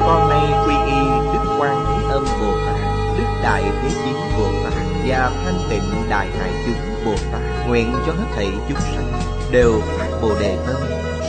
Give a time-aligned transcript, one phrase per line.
[0.00, 1.00] con nay quy y
[1.32, 2.76] Đức Quan Thế Âm Bồ Tát,
[3.18, 7.92] Đức Đại Thế chín Bồ Tát Và Thanh Tịnh Đại Hải Chúng Bồ Tát Nguyện
[8.06, 9.12] cho hết thảy chúng sanh
[9.50, 10.76] Đều phát Bồ Đề Tâm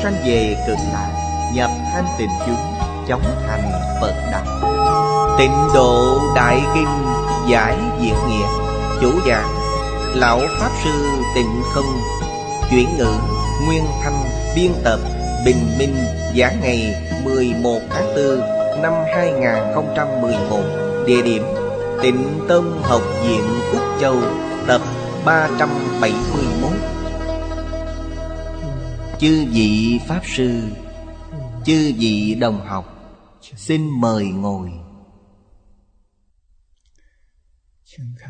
[0.04, 1.12] Sanh về cực lạc,
[1.54, 2.76] Nhập thanh tịnh chúng,
[3.08, 4.46] Chóng thành Phật Đạo
[5.38, 6.88] Tịnh độ Đại Kinh
[7.48, 8.48] Giải Diệt Nghĩa,
[9.02, 9.50] Chủ giảng,
[10.16, 10.92] Lão Pháp Sư
[11.36, 12.02] Tịnh Không,
[12.72, 13.14] Chuyển ngữ
[13.66, 14.24] Nguyên Thanh
[14.56, 15.00] Biên tập,
[15.46, 15.96] Bình Minh
[16.38, 20.62] Giảng ngày 11 tháng 4 năm 2011
[21.08, 21.44] Địa điểm
[22.02, 24.16] Tịnh Tâm Học viện Quốc Châu,
[24.68, 24.82] Tập
[25.26, 26.72] 371
[29.20, 30.62] Chư vị Pháp Sư,
[31.66, 32.86] Chư vị đồng học,
[33.56, 34.72] Xin mời ngồi.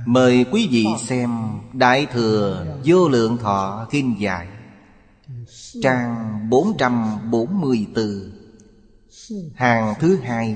[0.05, 1.29] Mời quý vị xem
[1.73, 4.47] Đại Thừa Vô Lượng Thọ Kinh Giải,
[5.81, 8.34] Trang 444
[9.55, 10.55] Hàng thứ hai.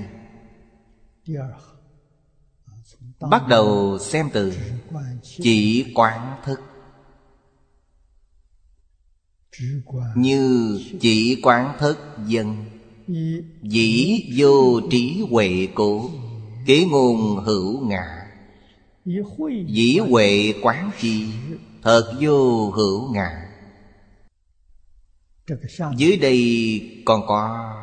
[3.19, 4.53] Bắt đầu xem từ
[5.23, 6.59] Chỉ quán thức.
[10.15, 11.97] Như chỉ quán thức
[12.27, 12.65] dân,
[13.61, 16.09] Dĩ vô trí huệ cổ
[16.65, 18.27] Kế ngôn hữu ngã.
[19.67, 21.25] Dĩ huệ quán chi,
[21.81, 23.45] Thật vô hữu ngã.
[25.97, 27.73] Dưới đây còn có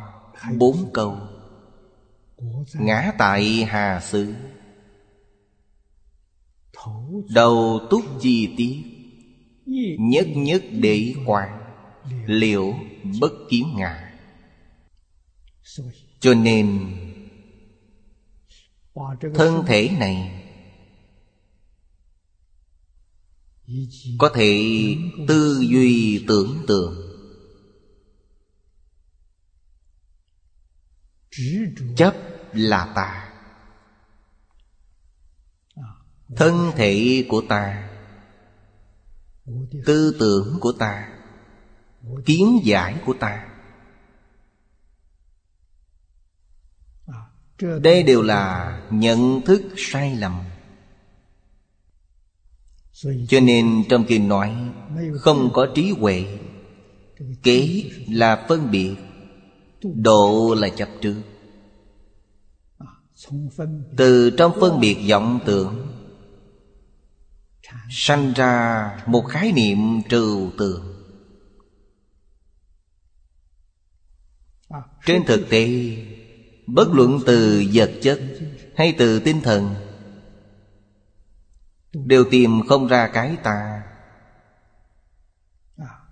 [0.57, 1.17] bốn câu.
[2.73, 4.33] Ngã tại Hà Sư.
[7.29, 8.83] Đầu túc chi tiết.
[9.99, 11.49] Nhất nhất để quan.
[12.25, 12.73] Liệu
[13.19, 14.13] bất kiến ngã.
[16.19, 16.95] Cho nên
[19.35, 20.43] Thân thể này
[24.17, 24.73] Có thể
[25.27, 27.06] tư duy tưởng tượng
[31.95, 32.15] chấp
[32.53, 33.23] là ta.
[36.35, 37.89] Thân thể của ta.
[39.85, 41.09] Tư tưởng của ta.
[42.25, 43.47] Kiến giải của ta.
[47.81, 50.39] Đây đều là nhận thức sai lầm.
[53.27, 54.55] Cho nên trong kinh nói,
[55.19, 56.39] không có trí huệ,
[57.43, 58.95] kế là phân biệt.
[59.83, 61.21] Độ là chấp trước.
[63.97, 65.87] Từ trong phân biệt vọng tưởng,
[67.89, 70.93] Sanh ra một khái niệm trừu tượng.
[75.05, 75.95] Trên thực tế,
[76.67, 78.21] Bất luận từ vật chất
[78.75, 79.75] Hay từ tinh thần,
[81.93, 83.83] Đều tìm không ra cái ta.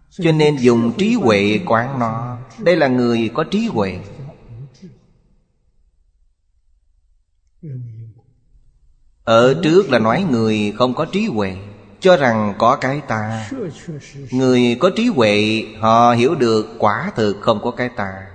[0.09, 3.99] Cho nên dùng trí huệ quán nó đây là người có trí huệ.
[9.23, 11.55] Ở trước là nói người không có trí huệ,
[11.99, 13.49] Cho rằng có cái ta.
[14.31, 18.27] Người có trí huệ, Họ hiểu được quả thực không có cái ta.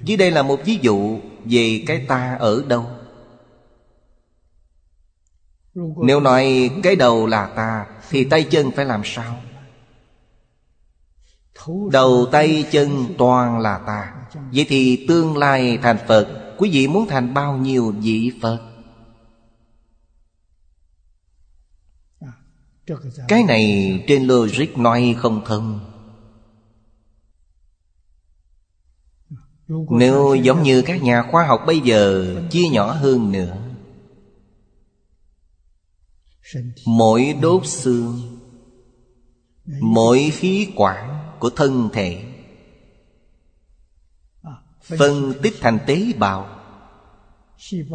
[0.00, 2.86] Dưới đây là một ví dụ Về cái ta ở đâu.
[6.02, 9.36] Nếu nói cái đầu là ta, Thì tay chân phải làm sao?
[11.92, 14.14] Đầu tay chân toàn là ta.
[14.52, 18.58] Vậy thì tương lai thành Phật, Quý vị muốn thành bao nhiêu vị Phật?
[23.28, 25.80] Cái này trên logic nói không thông.
[29.90, 33.56] Nếu giống như các nhà khoa học bây giờ Chia nhỏ hơn nữa,
[36.86, 38.38] Mỗi đốt xương,
[39.80, 42.24] Mỗi khí quản của thân thể
[44.80, 46.58] phân tích thành tế bào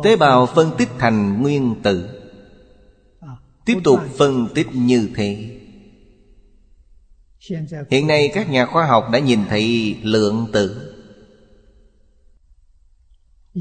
[0.03, 2.23] tế bào phân tích thành nguyên tử
[3.65, 5.59] tiếp tục phân tích như thế
[7.89, 10.89] hiện nay các nhà khoa học đã nhìn thấy lượng tử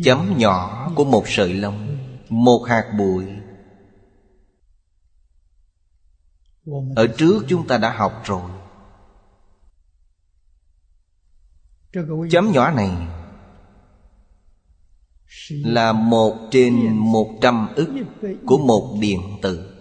[0.04, 1.98] chấm nhỏ của một sợi lông
[2.28, 3.24] một hạt bụi
[6.96, 8.50] ở trước chúng ta đã học rồi
[12.30, 12.90] Chấm nhỏ này
[15.48, 17.88] Là một trên một trăm ức
[18.46, 19.72] Của một điện tử.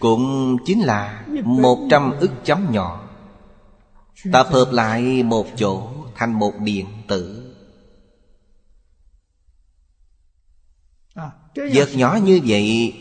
[0.00, 3.08] Cũng chính là một trăm ức chấm nhỏ.
[4.32, 7.52] Tập hợp lại một chỗ Thành một điện tử.
[11.54, 12.94] Vật nhỏ như vậy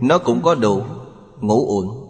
[0.00, 0.84] Nó cũng có đủ
[1.40, 2.01] ngũ uẩn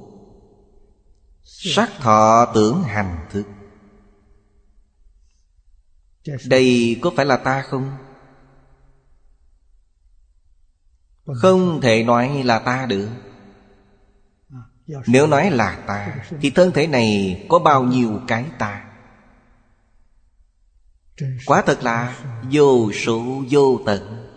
[1.65, 3.47] Sắc thọ tưởng hành thức
[6.47, 7.97] Đây có phải là ta không?
[11.25, 13.09] Không thể nói là ta được.
[15.07, 18.85] Nếu nói là ta Thì thân thể này có bao nhiêu cái ta?
[21.47, 24.29] Quá thật là vô số vô tận.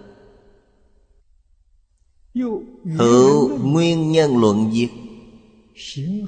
[2.97, 4.89] Hữu nguyên nhân luận diệt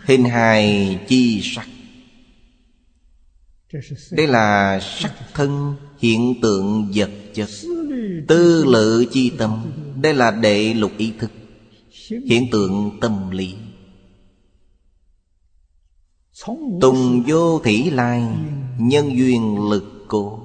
[0.03, 1.67] Hình hài chi sắc.
[4.11, 7.49] Đây là sắc thân hiện tượng vật chất.
[8.27, 9.71] Tư lự chi tâm.
[10.01, 11.31] Đây là đệ lục ý thức.
[12.25, 13.55] Hiện tượng tâm lý.
[16.81, 18.23] Tùng vô thủy lai,
[18.79, 20.39] Nhân duyên lực cố.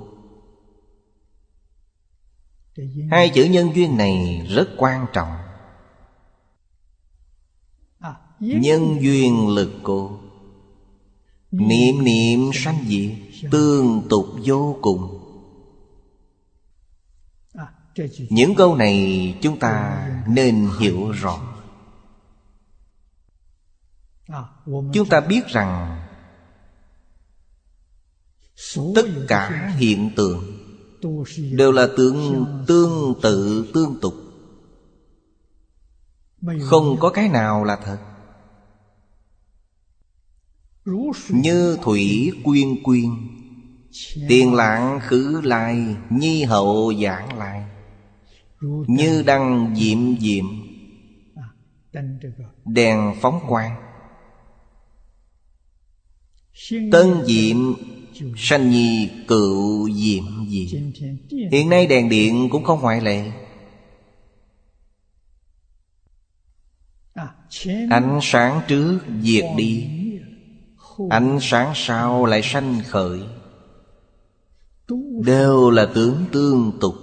[3.11, 5.42] Hai chữ nhân duyên này rất quan trọng.
[8.43, 10.19] Nhân duyên lực cố
[11.51, 13.11] Niệm niệm sanh diệt
[13.51, 15.19] Tương tục vô cùng.
[18.31, 21.41] Những câu này chúng ta nên hiểu rõ.
[24.67, 26.03] Chúng ta biết rằng
[28.95, 30.59] Tất cả hiện tượng
[31.53, 34.15] Đều là tương tương tự tương tục.
[36.61, 37.99] Không có cái nào là thật
[41.29, 43.11] như thủy quyên quyên,
[44.29, 47.63] Tiền lạng khứ lai, Nhi hậu giảng lai.
[48.87, 50.45] Như đăng diệm diệm,
[52.65, 53.77] Đèn phóng quang.
[56.93, 57.57] Tân diệm,
[58.37, 60.81] Sanh nhi cựu diệm diệm.
[61.53, 63.33] Hiện nay đèn điện cũng không ngoại lệ.
[67.91, 70.02] Ánh sáng trước diệt đi
[71.11, 73.23] Ánh sáng sao lại sanh khởi?
[75.25, 76.95] Đều là tướng tương tục.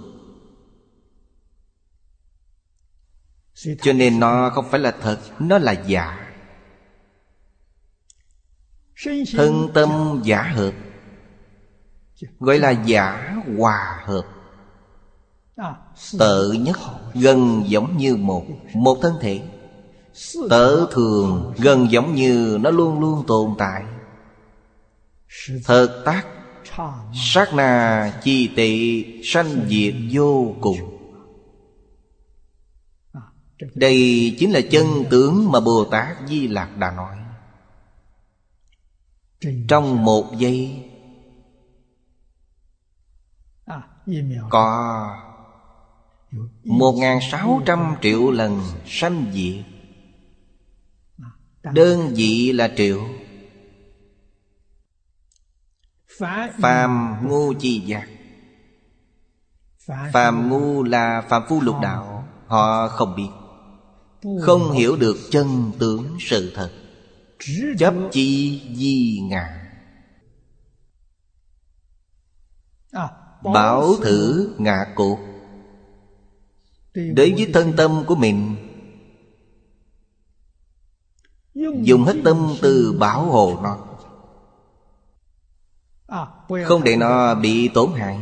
[3.81, 6.25] Cho nên nó không phải là thật, Nó là giả.
[9.33, 10.73] Thân tâm giả hợp,
[12.39, 14.25] Gọi là giả hòa hợp.
[16.19, 16.77] Tự nhất
[17.13, 19.41] gần giống như một Một thân thể.
[20.49, 23.83] Tở thường gần giống như nó luôn luôn tồn tại.
[25.65, 26.27] Thật tác
[27.13, 30.77] Sát na chi tị sanh diệt vô cùng.
[33.75, 37.15] Đây chính là chân tướng mà Bồ Tát Di Lạc đã nói.
[39.67, 40.85] Trong một giây
[44.49, 45.17] Có
[46.63, 49.78] Một ngàn sáu trăm triệu lần sanh diệt
[51.63, 53.07] Đơn vị là triệu.
[56.59, 58.07] Phàm ngu chi giác.
[60.13, 62.27] Phàm ngu là phàm phu lục đạo.
[62.47, 63.29] Họ không biết
[64.41, 66.71] Không hiểu được chân tướng sự thật.
[67.77, 69.69] Chấp chi di ngã
[73.53, 75.19] Bảo thử ngạ cột.
[76.93, 78.55] Đến với thân tâm của mình
[81.81, 83.77] Dùng hết tâm từ bảo hộ nó.
[86.65, 88.19] Không để nó bị tổn hại.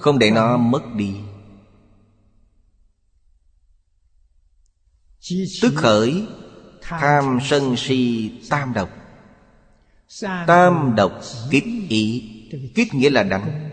[0.00, 1.20] Không để nó mất đi.
[5.62, 6.26] Tức khởi,
[6.80, 8.88] Tham sân si tam độc.
[10.46, 11.12] Tam độc
[11.50, 12.30] kích ý.
[12.74, 13.70] Kích nghĩa là đánh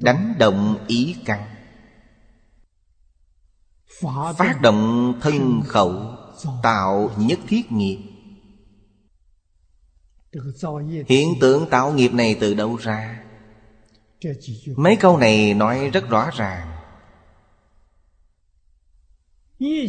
[0.00, 1.57] Đánh động ý căn.
[4.36, 6.16] Phát động thân khẩu,
[6.62, 7.98] Tạo nhất thiết nghiệp.
[11.08, 13.24] Hiện tượng tạo nghiệp này từ đâu ra?
[14.76, 16.78] Mấy câu này nói rất rõ ràng.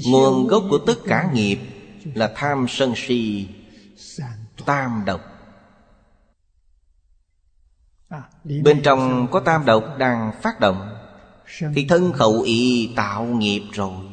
[0.05, 1.59] Nguồn gốc của tất cả nghiệp
[2.15, 3.49] Là tham sân si,
[4.65, 5.21] Tam độc.
[8.63, 10.99] Bên trong có tam độc đang phát động
[11.75, 14.06] thì thân khẩu ý tạo nghiệp rồi.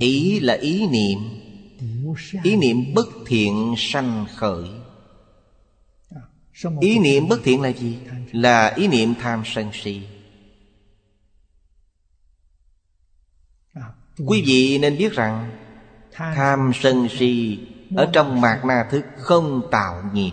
[0.00, 1.18] Ý là ý niệm.
[2.42, 4.68] Ý niệm bất thiện sanh khởi.
[6.80, 7.98] Ý niệm bất thiện là gì?
[8.32, 10.02] Là ý niệm tham sân si.
[14.26, 15.50] Quý vị nên biết rằng
[16.12, 17.58] Tham sân si
[17.96, 20.32] Ở trong mạt na thức không tạo nghiệp.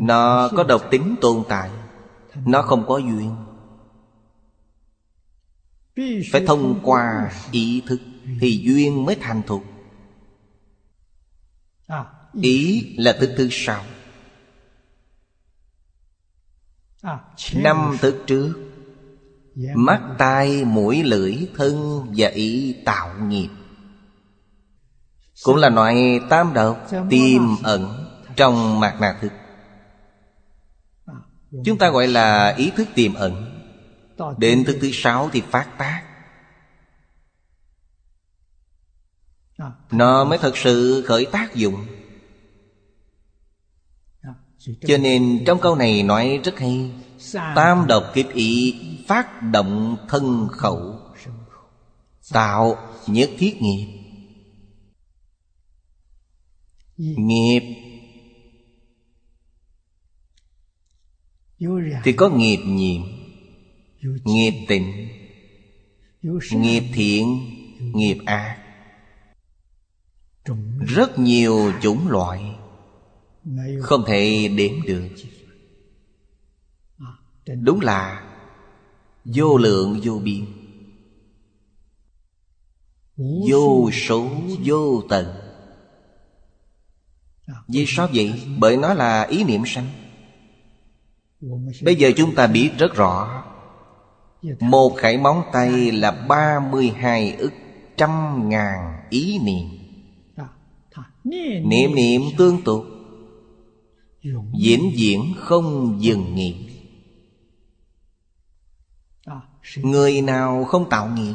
[0.00, 1.70] Nó có độc tính tồn tại
[2.34, 3.36] nó không có duyên.
[6.32, 8.00] Phải thông qua ý thức
[8.40, 9.64] Thì duyên mới thành thục.
[12.42, 13.84] Ý là thức thứ sau
[17.54, 18.70] Năm thức trước
[19.74, 23.48] Mắt, tai, mũi, lưỡi, thân và ý tạo nghiệp.
[25.44, 28.06] Cũng là loại tam độc tiềm ẩn
[28.36, 29.32] trong mạt nạ thức.
[31.64, 33.56] Chúng ta gọi là ý thức tiềm ẩn.
[34.38, 36.02] Đến thức thứ sáu thì phát tác.
[39.90, 41.86] Nó mới thật sự khởi tác dụng.
[44.86, 46.92] Cho nên trong câu này nói rất hay.
[47.32, 51.00] Tam độc kiếp ý, phát động thân khẩu,
[52.32, 52.76] Tạo
[53.06, 53.86] nhất thiết nghiệp.
[56.96, 57.89] Nghiệp
[62.04, 63.02] Thì có nghiệp nhiệm
[64.24, 65.08] Nghiệp tịnh
[66.52, 67.38] Nghiệp thiện
[67.78, 68.58] Nghiệp ác.
[70.80, 72.54] Rất nhiều chủng loại
[73.80, 75.08] Không thể đếm được.
[77.62, 78.26] Đúng là
[79.24, 80.46] Vô lượng vô biên.
[83.50, 84.30] Vô số
[84.64, 85.26] vô tận.
[87.68, 88.42] Vì sao vậy?
[88.58, 89.99] Bởi nó là ý niệm sanh
[91.82, 93.44] Bây giờ chúng ta biết rất rõ.
[94.60, 97.52] Một khải móng tay là ba mươi hai ức
[97.96, 99.68] trăm ngàn ý niệm.
[101.64, 102.84] Niệm niệm tương tục.
[104.58, 106.66] Diễn diễn không dừng nghỉ
[109.76, 111.34] Người nào không tạo nghiệp?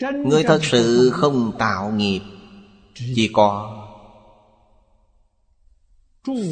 [0.00, 2.20] Người thật sự không tạo nghiệp,
[2.94, 3.79] Chỉ có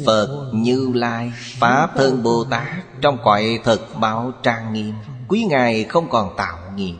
[0.05, 4.95] Phật Như Lai Pháp Thân Bồ Tát, Trong cõi thật báo trang nghiêm,
[5.27, 6.97] Quý Ngài không còn tạo nghiệp.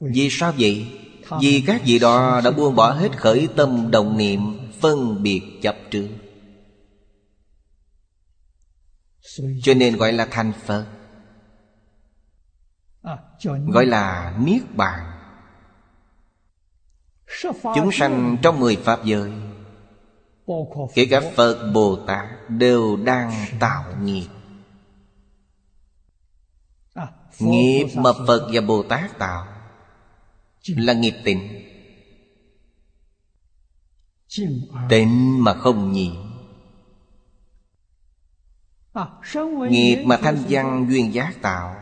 [0.00, 1.00] Vì sao vậy?
[1.40, 4.40] Vì các vị đó đã buông bỏ hết khởi tâm đồng niệm,
[4.80, 6.08] Phân biệt chấp trước.
[9.62, 10.86] Cho nên gọi là thành phật.
[13.72, 15.15] Gọi là niết bàn
[17.74, 19.32] chúng sanh trong mười pháp giới,
[20.94, 24.26] kể cả phật, bồ tát đều đang tạo nghiệp.
[27.38, 29.46] Nghiệp mà phật và bồ tát tạo
[30.66, 31.62] là nghiệp tịnh.
[34.88, 36.14] Tịnh mà không nhiễm
[39.70, 41.76] Nghiệp mà thanh văn duyên giác tạo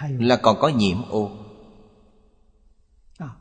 [0.00, 1.39] Là còn có nhiễm ô.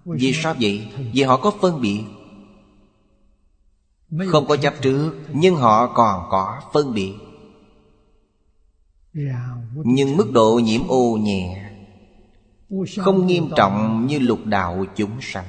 [0.06, 0.88] Vì sao vậy?
[1.14, 2.04] Vì họ có phân biệt.
[4.28, 7.14] Không có chấp trước, Nhưng họ còn có phân biệt.
[9.74, 11.72] Nhưng mức độ nhiễm ô nhẹ,
[12.98, 15.46] Không nghiêm trọng như lục đạo chúng sanh.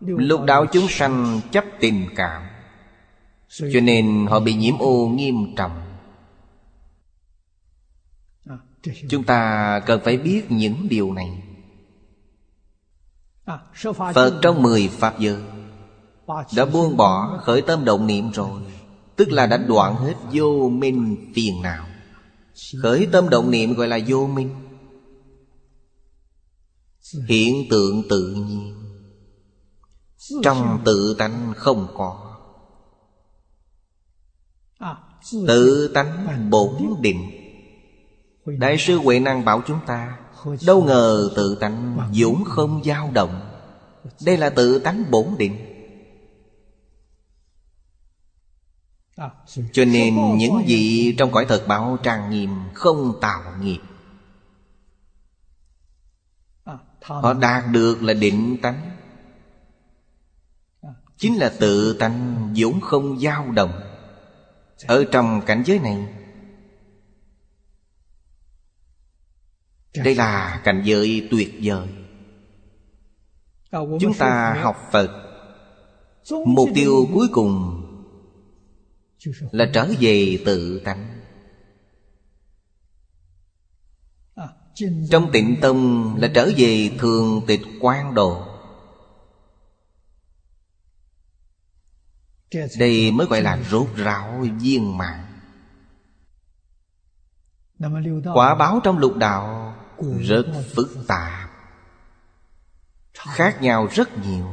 [0.00, 2.42] Lục đạo chúng sanh chấp tình cảm,
[3.48, 5.82] cho nên họ bị nhiễm ô nghiêm trọng.
[9.08, 11.42] Chúng ta cần phải biết những điều này
[14.14, 15.42] phật trong mười pháp giới
[16.56, 18.60] đã buông bỏ khởi tâm động niệm rồi
[19.20, 21.86] tức là đã đoạn hết vô minh phiền não.
[22.82, 24.54] Khởi tâm động niệm gọi là vô minh.
[27.28, 28.74] Hiện tượng tự nhiên
[30.42, 32.36] trong tự tánh không có.
[35.46, 37.30] Tự tánh bổn định.
[38.46, 40.18] Đại sư Huệ Năng bảo chúng ta
[40.66, 43.40] Đâu ngờ tự tánh dũng không dao động.
[44.24, 45.66] Đây là tự tánh bổn định.
[49.72, 53.78] Cho nên những gì trong cõi thật bảo trang nghiêm Không tạo nghiệp.
[57.02, 58.90] Họ đạt được là định tánh.
[61.16, 63.80] Chính là tự tánh dũng không dao động.
[64.86, 66.19] Ở trong cảnh giới này
[69.94, 71.88] đây là cảnh giới tuyệt vời.
[74.00, 75.26] Chúng ta học phật.
[76.46, 77.82] Mục tiêu cuối cùng
[79.50, 81.20] là trở về tự tánh.
[85.10, 88.46] Trong tịnh tông là trở về thường tịch quan độ.
[92.78, 95.26] Đây mới gọi là rốt ráo viên mạng
[98.34, 99.74] quả báo trong lục đạo
[100.20, 101.50] rất phức tạp.
[103.14, 104.46] Khác nhau rất nhiều.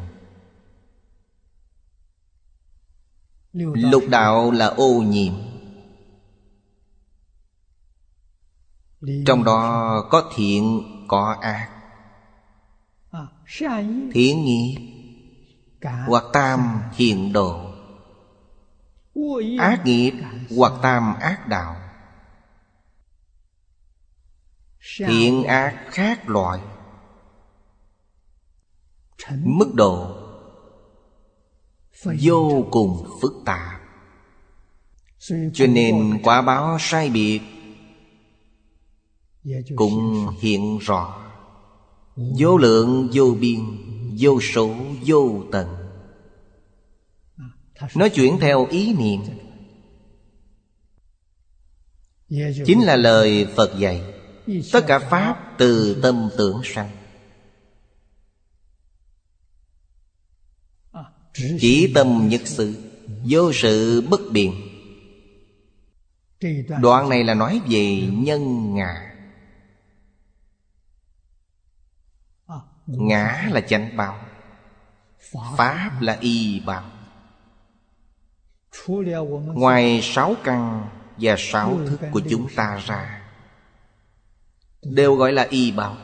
[3.73, 5.33] Lục đạo là ô nhiễm.
[9.25, 11.69] Trong đó có thiện, có ác.
[14.13, 14.75] Thiện nghiệp.
[16.07, 17.71] Hoặc tam thiện độ.
[19.59, 20.13] Ác nghiệp
[20.57, 21.86] hoặc tam ác đạo
[24.95, 26.59] Thiện ác khác loại.
[29.31, 30.23] Mức độ
[32.21, 33.81] Vô cùng phức tạp.
[35.53, 37.41] Cho nên quả báo sai biệt
[39.75, 41.31] Cũng hiện rõ.
[42.15, 43.59] Vô lượng vô biên
[44.19, 44.75] Vô số
[45.05, 45.67] vô tận.
[47.95, 49.21] Nó chuyển theo ý niệm.
[52.65, 54.16] Chính là lời Phật dạy
[54.73, 56.89] Tất cả Pháp từ tâm tưởng sanh.
[61.33, 62.83] Chỉ tâm nhất sự,
[63.29, 64.53] Vô sự bất biện.
[66.81, 69.13] Đoạn này là nói về nhân ngã.
[72.85, 74.25] Ngã là chánh báo,
[75.57, 76.91] Pháp là y báo.
[79.45, 83.16] Ngoài sáu căn và sáu thức của chúng ta ra
[84.83, 85.97] Đều gọi là y báo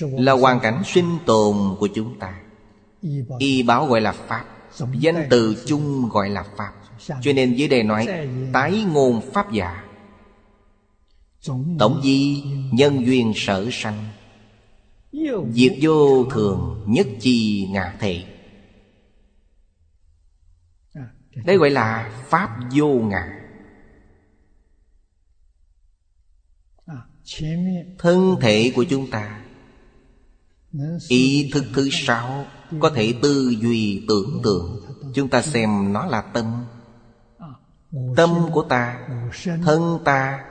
[0.00, 2.40] Là hoàn cảnh sinh tồn của chúng ta.
[3.38, 4.44] Y báo gọi là Pháp.
[4.92, 6.72] Danh từ chung gọi là Pháp.
[6.98, 8.06] Cho nên dưới đây nói
[8.52, 9.84] Tái ngôn Pháp giả.
[11.78, 14.04] Tổng di nhân duyên sở sanh.
[15.52, 18.24] Diệt vô thường nhất chi ngã thể
[21.44, 23.45] Đây gọi là Pháp vô ngã
[27.98, 29.42] Thân thể của chúng ta.
[31.08, 32.46] Ý thức thứ sáu
[32.80, 34.80] Có thể tư duy tưởng tượng.
[35.14, 36.64] Chúng ta xem nó là tâm.
[38.16, 39.08] Tâm của ta
[39.64, 40.44] Thân ta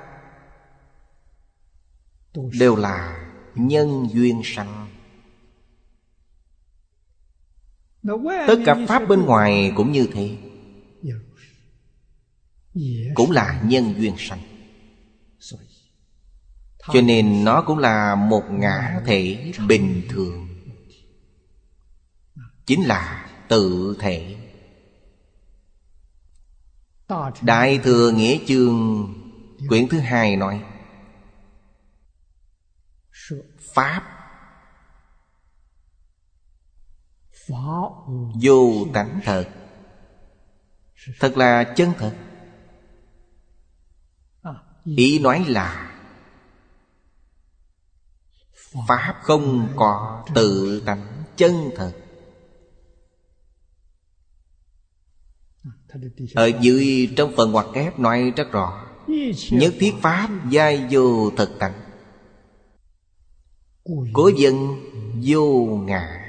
[2.60, 4.88] Đều là nhân duyên sanh.
[8.48, 10.38] Tất cả Pháp bên ngoài cũng như thế.
[13.14, 14.55] Cũng là nhân duyên sanh
[16.94, 20.48] cho nên nó cũng là một ngã thể bình thường.
[22.66, 24.36] Chính là tự thể.
[27.42, 29.14] Đại Thừa Nghĩa Chương,
[29.70, 30.64] Quyển thứ hai nói,
[33.74, 34.04] Pháp
[38.42, 39.50] Vô tánh thật.
[41.20, 42.16] Thật là chân thật.
[44.98, 45.95] Ý nói là
[48.88, 51.92] Pháp không có tự tánh chân thật.
[56.36, 58.86] Ở dưới trong phần ngoặc kép nói rất rõ,
[59.52, 61.74] Nhất thiết Pháp giai vô thực tánh.
[64.14, 64.76] Cố dân
[65.24, 66.22] vô ngã.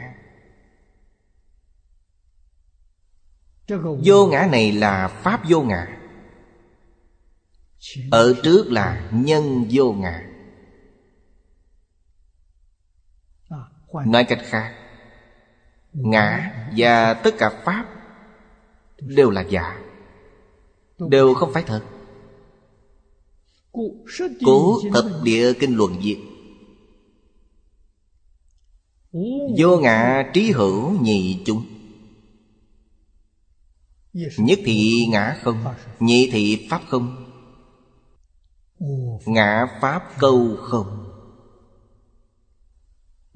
[4.04, 5.86] Vô ngã này là Pháp vô ngã.
[8.10, 10.25] Ở trước là nhân vô ngã.
[14.06, 14.74] Nói cách khác
[15.92, 17.86] Ngã và tất cả Pháp
[19.00, 19.78] Đều là giả.
[20.98, 21.82] Đều không phải thật.
[24.44, 26.18] Cố thập địa kinh luận diệt.
[29.58, 31.66] Vô ngã trí hữu nhị chúng.
[34.38, 35.64] Nhất thị ngã không
[36.00, 37.32] Nhị thị pháp không.
[39.26, 41.05] Ngã pháp câu không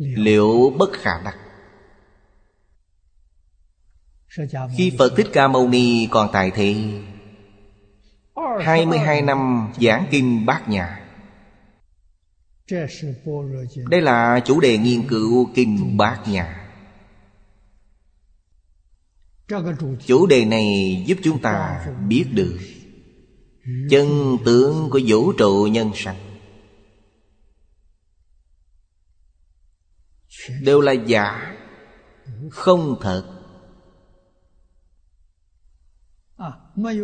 [0.01, 1.37] Liệu bất khả đắc
[4.77, 7.01] Khi Phật Thích Ca Mâu Ni còn tại thị
[8.65, 11.01] 22 năm giảng kinh bát nhã.
[13.91, 16.71] Đây là chủ đề nghiên cứu kinh bát nhã.
[20.07, 22.59] Chủ đề này giúp chúng ta biết được
[23.91, 26.30] Chân tướng của vũ trụ nhân sanh
[30.49, 31.57] đều là giả,
[32.51, 33.25] không thật.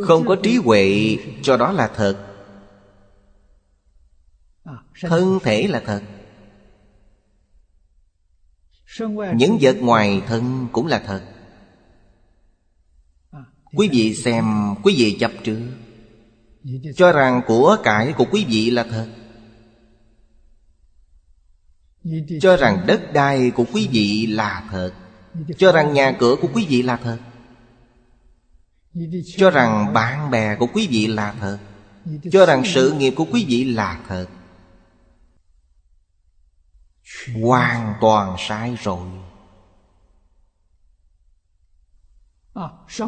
[0.02, 2.26] Không có trí huệ, cho đó là thật.
[5.00, 6.02] Thân thể là thật.
[9.34, 11.22] Những vật ngoài thân cũng là thật.
[13.74, 14.44] Quý vị xem,
[14.82, 15.60] Quý vị chập trước
[16.96, 19.06] Cho rằng của cải của quý vị là thật.
[22.40, 24.92] Cho rằng đất đai của quý vị là thật.
[25.58, 27.18] Cho rằng nhà cửa của quý vị là thật.
[29.36, 31.58] Cho rằng bạn bè của quý vị là thật.
[32.32, 34.26] Cho rằng sự nghiệp của quý vị là thật.
[37.42, 39.06] Hoàn toàn sai rồi.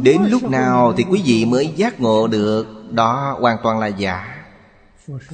[0.03, 4.45] Đến lúc nào thì quý vị mới giác ngộ được, Đó hoàn toàn là giả.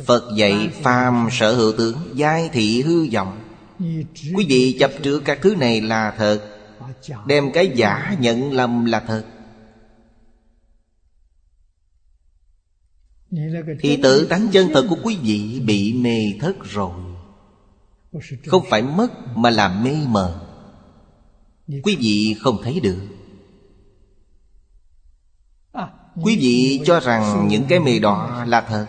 [0.06, 3.43] Phật dạy phàm sở hữu tướng, Giai thị hư vọng.
[3.78, 6.54] Quý vị chấp trước các thứ này là thật,
[7.26, 9.24] Đem cái giả nhận lầm là thật.
[13.80, 17.00] Thì tự tánh chân thật của quý vị bị mê thất rồi.
[18.46, 20.46] Không phải mất mà là mê mờ.
[21.66, 23.00] Quý vị không thấy được.
[26.22, 28.86] Quý vị cho rằng những cái mê đó là thật.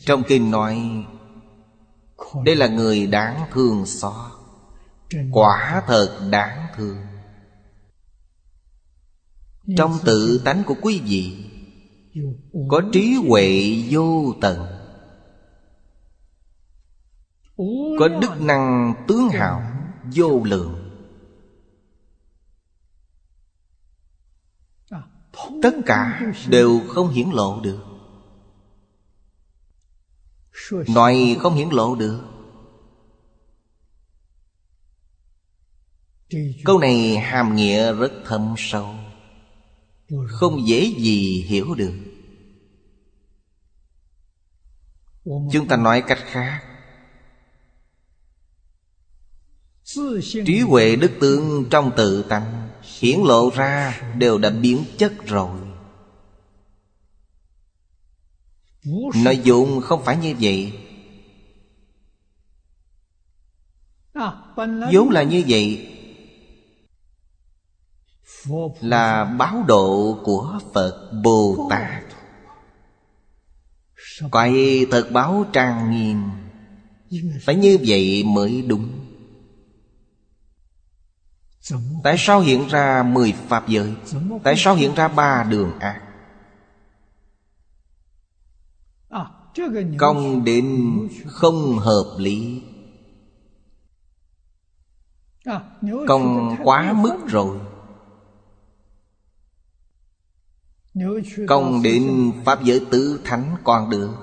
[0.00, 1.04] Trong kinh nói
[2.44, 4.14] đây là người đáng thương xót
[5.32, 6.96] Quả thật đáng thương.
[9.76, 11.50] Trong tự tánh của quý vị
[12.68, 14.66] Có trí huệ vô tận.
[17.98, 19.62] Có đức năng tướng hào
[20.14, 20.84] vô lượng.
[25.62, 27.87] Tất cả đều không hiển lộ được
[30.88, 32.20] nói không hiển lộ được.
[36.64, 38.94] Câu này hàm nghĩa rất thâm sâu.
[40.28, 41.94] Không dễ gì hiểu được.
[45.24, 46.60] Chúng ta nói cách khác.
[50.46, 52.68] Trí huệ đức tướng trong tự tánh
[52.98, 55.67] hiển lộ ra đều đã biến chất rồi
[59.24, 60.72] nội dụng không phải như vậy.
[64.92, 65.94] Vốn là như vậy.
[68.80, 72.02] Là báo độ của phật bồ tát
[74.30, 74.52] coi
[74.90, 76.22] thật báo trang nghiêm.
[77.42, 78.88] Phải như vậy mới đúng.
[82.02, 83.94] Tại sao hiện ra mười pháp giới?
[84.42, 86.07] Tại sao hiện ra ba đường ác
[89.98, 92.62] Công đến không hợp lý.
[96.08, 97.60] Công quá mức rồi.
[101.48, 104.14] Công đến Pháp giới tứ thánh còn được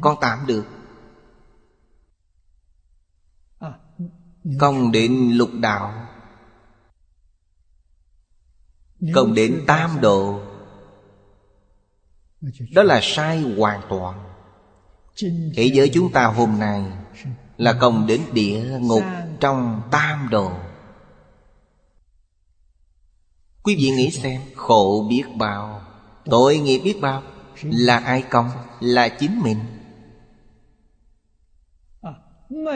[0.00, 0.64] Con tạm được.
[4.58, 6.08] Công đến lục đạo.
[9.14, 10.40] Công đến tam độ.
[12.74, 14.27] Đó là sai hoàn toàn.
[15.56, 16.84] Thế giới chúng ta hôm nay
[17.56, 19.02] Là công đến địa ngục
[19.40, 20.52] trong tam độ
[23.62, 25.82] Quý vị nghĩ xem Khổ biết bao
[26.24, 27.22] Tội nghiệp biết bao
[27.62, 28.50] Là ai công?
[28.80, 29.58] Là chính mình.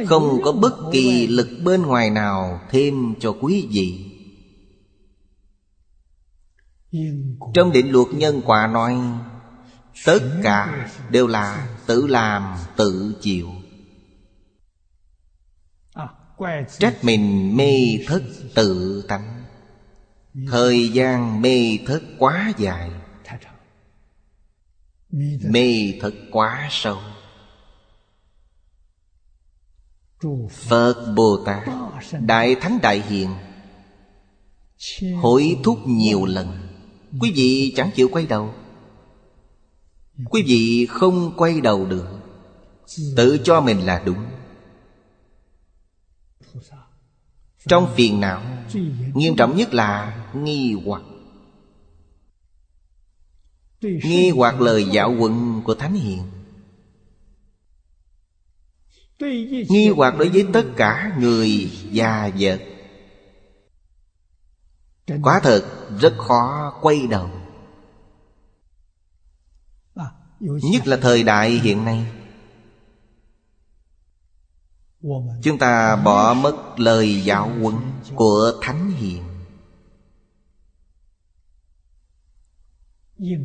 [0.07, 4.09] Không có bất kỳ lực bên ngoài nào Thêm cho quý vị.
[7.55, 8.99] Trong định luật nhân quả nói
[10.05, 13.49] Tất cả đều là tự làm tự chịu.
[16.79, 18.23] Trách mình mê thất
[18.55, 19.45] tự tánh.
[20.51, 22.91] Thời gian mê thất quá dài.
[25.51, 26.99] Mê thất quá sâu.
[30.51, 31.13] Phật.
[31.17, 31.69] Bồ Tát
[32.21, 33.31] Đại Thánh Đại Hiện
[35.21, 36.69] Hối thúc nhiều lần.
[37.21, 38.55] Quý vị chẳng chịu quay đầu
[40.31, 42.07] Quý vị không quay đầu được.
[43.17, 44.25] Tự cho mình là đúng.
[47.67, 48.43] Trong phiền não,
[49.15, 51.03] Nghiêm trọng nhất là nghi hoặc.
[53.81, 56.23] Nghi hoặc lời dạo quận của Thánh Hiền.
[59.69, 62.61] Nghi hoặc đối với tất cả người già vật
[65.23, 65.65] quá thật
[66.01, 67.31] rất khó quay đầu.
[70.43, 72.07] Nhất là thời đại hiện nay.
[75.43, 77.75] Chúng ta bỏ mất lời giáo huấn
[78.15, 79.23] của Thánh Hiền.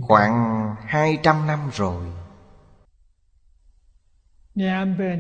[0.02, 0.36] Khoảng
[0.86, 2.04] hai trăm năm rồi.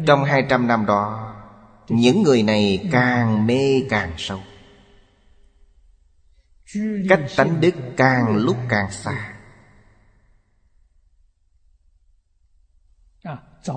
[0.07, 1.33] Trong hai trăm năm đó,
[1.89, 4.39] Những người này càng mê càng sâu.
[7.09, 9.36] Cách tánh đức càng lúc càng xa.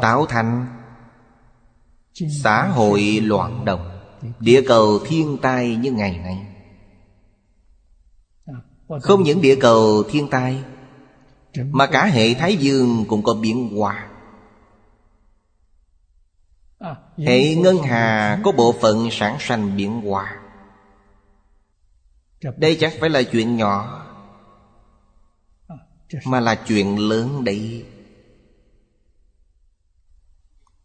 [0.01, 0.67] Tạo thành
[2.43, 4.01] Xã hội loạn động
[4.41, 6.47] Địa cầu thiên tai như ngày nay.
[9.03, 10.65] Không những địa cầu thiên tai
[11.57, 14.09] Mà cả hệ Thái Dương cũng có biến hóa.
[17.19, 20.37] Hệ ngân hà có bộ phận sản sanh biến hóa.
[22.57, 24.07] Đây chẳng phải là chuyện nhỏ
[26.25, 27.85] Mà là chuyện lớn đấy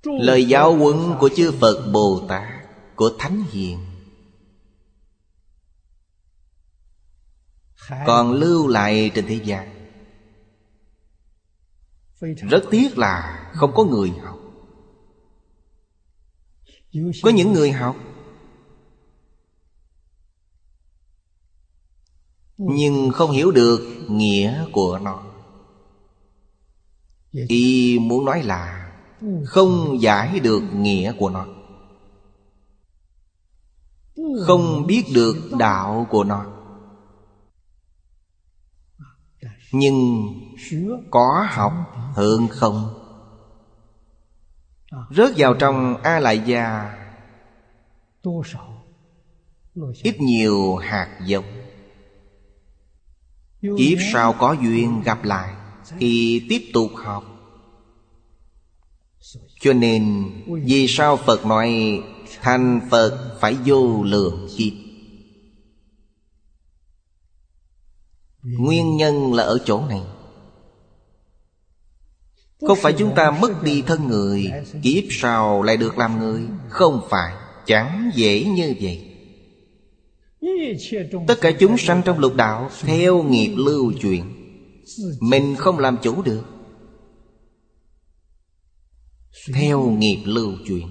[0.06, 2.66] Lời giáo huấn của chư Phật Bồ Tát,
[2.96, 3.80] Của Thánh Hiền.
[8.06, 9.90] Còn lưu lại trên thế gian.
[12.22, 14.40] Rất tiếc là không có người học.
[17.24, 17.96] Có những người học,
[22.58, 25.24] Nhưng không hiểu được nghĩa của nó.
[27.32, 28.85] Y muốn nói là
[29.46, 31.46] không giải được nghĩa của nó.
[34.46, 36.46] Không biết được đạo của nó.
[39.72, 40.28] Nhưng
[41.12, 41.74] có học
[42.14, 43.02] hơn không?
[45.10, 46.96] Rớt vào trong a lại gia
[50.04, 51.46] ít nhiều hạt giống.
[53.62, 55.56] Kiếp sau có duyên gặp lại
[56.00, 57.35] thì tiếp tục học
[59.66, 60.32] cho nên
[60.66, 62.00] vì sao Phật nói
[62.42, 64.74] Thành Phật phải vô lượng kiếp
[68.44, 70.02] Nguyên nhân là ở chỗ này.
[72.68, 74.52] Không phải chúng ta mất đi thân người
[74.84, 76.42] Kiếp sau lại được làm người?
[76.70, 77.34] Không phải
[77.66, 79.12] Chẳng dễ như vậy.
[81.28, 84.22] Tất cả chúng sanh trong lục đạo Theo nghiệp lưu truyền.
[85.20, 86.55] Mình không làm chủ được
[89.54, 90.88] theo nghiệp lưu chuyển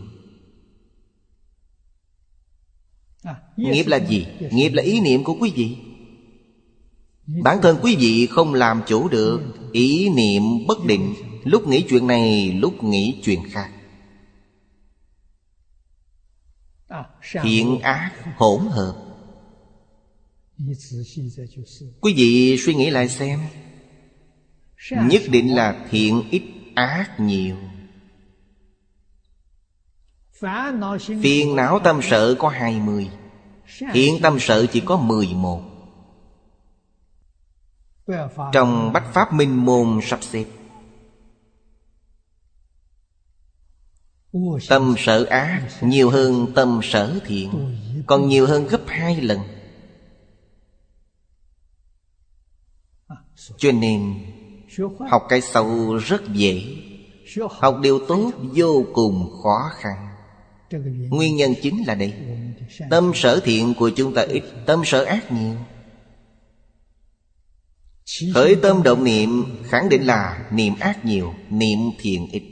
[3.56, 4.26] Nghiệp là gì?
[4.50, 5.76] Nghiệp là ý niệm của quý vị.
[7.42, 9.40] Bản thân quý vị không làm chủ được
[9.72, 11.14] Ý niệm bất định.
[11.44, 13.70] Lúc nghĩ chuyện này Lúc nghĩ chuyện khác.
[17.42, 18.96] Thiện ác hỗn hợp.
[22.00, 23.40] Quý vị suy nghĩ lại xem.
[24.90, 26.42] Nhất định là thiện ít
[26.74, 27.56] ác nhiều
[31.22, 33.10] Phiền não tâm sự có hai mươi
[33.92, 35.62] Hiện tâm sự chỉ có mười một.
[38.52, 40.44] Trong Bách Pháp Minh Môn sắp xếp,
[44.68, 49.40] Tâm sở ác nhiều hơn tâm sở thiện, Còn nhiều hơn gấp hai lần.
[53.56, 54.14] Cho nên,
[55.10, 56.76] Học cái sâu rất dễ,
[57.50, 60.13] Học điều tốt vô cùng khó khăn.
[61.10, 62.14] Nguyên nhân chính là đây.
[62.90, 65.54] Tâm sở thiện của chúng ta ít, Tâm sở ác nhiều.
[68.34, 72.42] Khởi tâm động niệm, Khẳng định là niệm ác nhiều, Niệm thiện ít.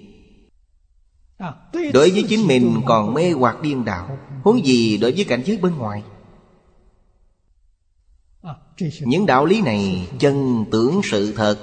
[1.92, 5.56] Đối với chính mình còn mê hoặc điên đạo Huống gì đối với cảnh giới
[5.56, 6.02] bên ngoài?
[9.00, 11.58] Những đạo lý này chân tưởng sự thật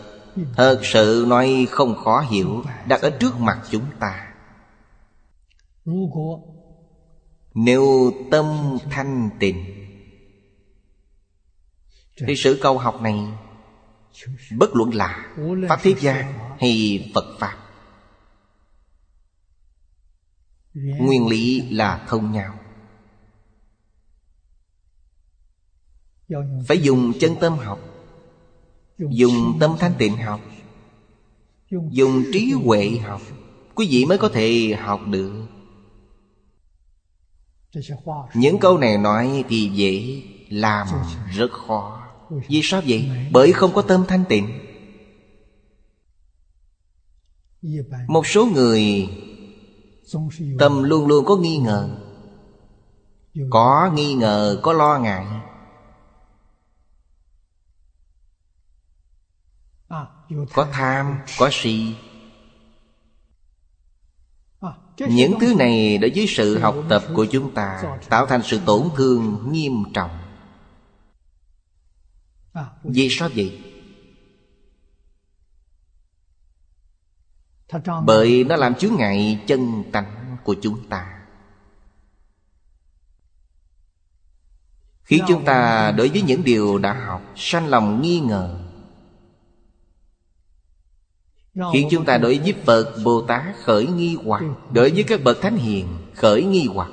[0.55, 4.28] Thật sự nói không khó hiểu, Đặt ở trước mặt chúng ta
[7.53, 9.65] nếu tâm thanh tịnh
[12.27, 13.19] Thì sự câu học này
[14.57, 15.35] Bất luận là
[15.69, 16.13] Pháp Thế gia
[16.59, 17.57] hay Phật Pháp.
[20.73, 22.59] Nguyên lý là thông nhau.
[26.67, 27.79] Phải dùng chân tâm học
[28.97, 30.41] Dùng tâm thanh tịnh học
[31.69, 32.97] Dùng trí huệ.
[33.03, 33.21] học
[33.75, 35.47] Quý vị mới có thể học được
[38.33, 40.87] những câu này nói thì dễ Làm
[41.31, 42.07] rất khó.
[42.47, 43.09] Vì sao vậy?
[43.31, 44.59] Bởi không có tâm thanh tịnh.
[48.07, 49.09] Một số người
[50.59, 51.89] Tâm luôn luôn có nghi ngờ.
[53.49, 55.25] Có nghi ngờ, có lo ngại.
[60.53, 61.95] Có tham, có si
[65.07, 68.89] những thứ này đối với sự học tập của chúng ta tạo thành sự tổn
[68.95, 70.19] thương nghiêm trọng.
[72.83, 73.61] Vì sao vậy?
[78.05, 81.15] Bởi nó làm chướng ngại chân tánh của chúng ta.
[85.03, 88.68] Khiến chúng ta đối với những điều đã học Sanh lòng nghi ngờ
[91.73, 95.41] Khiến chúng ta đối với Phật Bồ Tát khởi nghi hoặc Đối với các bậc
[95.41, 96.89] Thánh Hiền khởi nghi hoặc.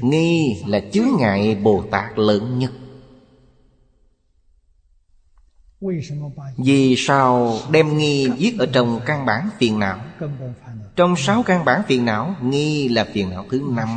[0.00, 2.72] Nghi là chướng ngại Bồ Tát lớn nhất.
[6.56, 10.00] Vì sao đem nghi viết ở trong căn bản phiền não?
[10.96, 13.88] Trong sáu căn bản phiền não Nghi là phiền não thứ năm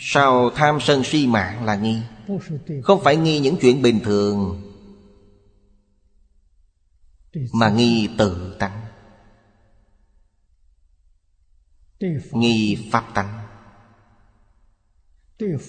[0.00, 2.02] Sao tham sân si mạng là nghi?
[2.82, 4.62] Không phải nghi những chuyện bình thường
[7.52, 8.86] Mà nghi tự tánh.
[12.32, 13.46] Nghi Pháp tánh.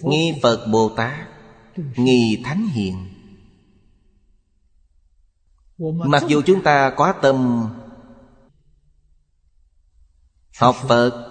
[0.01, 1.27] Nghi Phật Bồ Tát.
[1.75, 3.07] Nghi Thánh Hiền.
[6.05, 7.67] Mặc dù chúng ta có tâm
[10.59, 11.27] Học Phật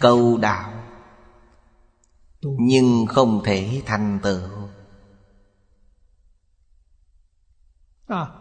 [0.00, 0.73] Cầu đạo
[2.58, 4.40] Nhưng không thể thành tựu.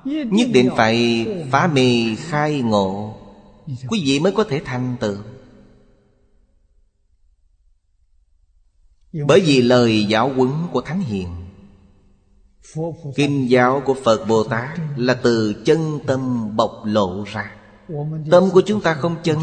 [0.06, 3.18] Nhất định phải phá mê khai ngộ.
[3.88, 5.18] Quý vị mới có thể thành tựu.
[9.28, 11.30] Bởi vì lời giáo huấn của Thánh Hiền
[13.16, 17.56] Kinh giáo của Phật Bồ Tát Là từ chân tâm bộc lộ ra.
[18.32, 19.38] Tâm của chúng ta không chân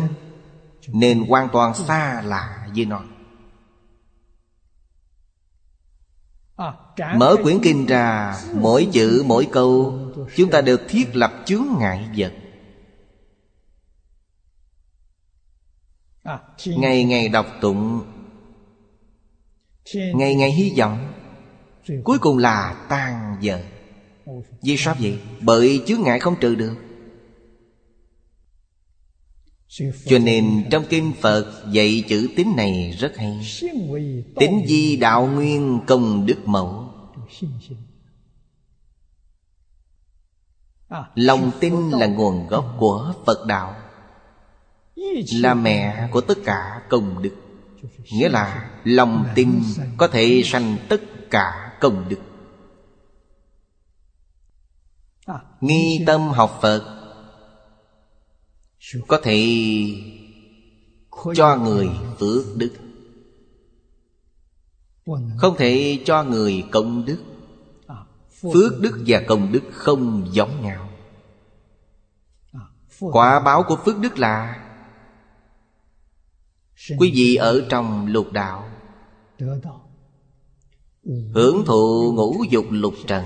[0.88, 3.03] Nên hoàn toàn xa lạ với nó
[7.16, 9.98] Mở quyển kinh ra Mỗi chữ mỗi câu
[10.36, 12.32] Chúng ta đều thiết lập chướng ngại vật.
[16.66, 18.02] Ngày ngày đọc tụng
[19.94, 21.12] Ngày ngày hy vọng
[22.04, 23.60] Cuối cùng là tan dở
[24.62, 25.18] Vì sao vậy?
[25.40, 26.74] Bởi chướng ngại không trừ được.
[30.06, 33.40] Cho nên trong kinh Phật dạy chữ tín này rất hay.
[34.36, 36.89] Tín di đạo nguyên công đức mẫu
[41.14, 43.77] Lòng tin là nguồn gốc của Phật đạo.
[45.33, 47.35] Là mẹ của tất cả công đức.
[48.12, 49.62] Nghĩa là lòng tin
[49.97, 52.21] có thể sanh tất cả công đức.
[55.61, 56.97] Nghi tâm học Phật
[59.09, 59.47] Có thể
[61.35, 61.88] cho người
[62.19, 62.73] phước đức
[65.37, 67.18] Không thể cho người công đức.
[68.42, 69.05] Phước đức.
[69.07, 70.88] và công đức không giống nhau.
[73.01, 74.66] Quả báo của phước đức là
[76.99, 78.68] Quý vị ở trong lục đạo.
[81.35, 83.25] Hưởng thụ ngũ dục lục trần.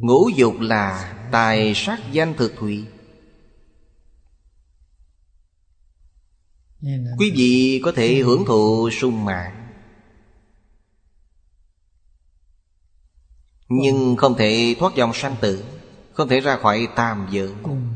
[0.00, 2.86] Ngũ dục là tài sát danh thực thủy
[7.18, 9.68] Quý vị có thể hưởng thụ sung mạng.
[13.68, 15.64] Nhưng không thể thoát dòng sanh tử
[16.12, 17.52] Không thể ra khỏi tam giới.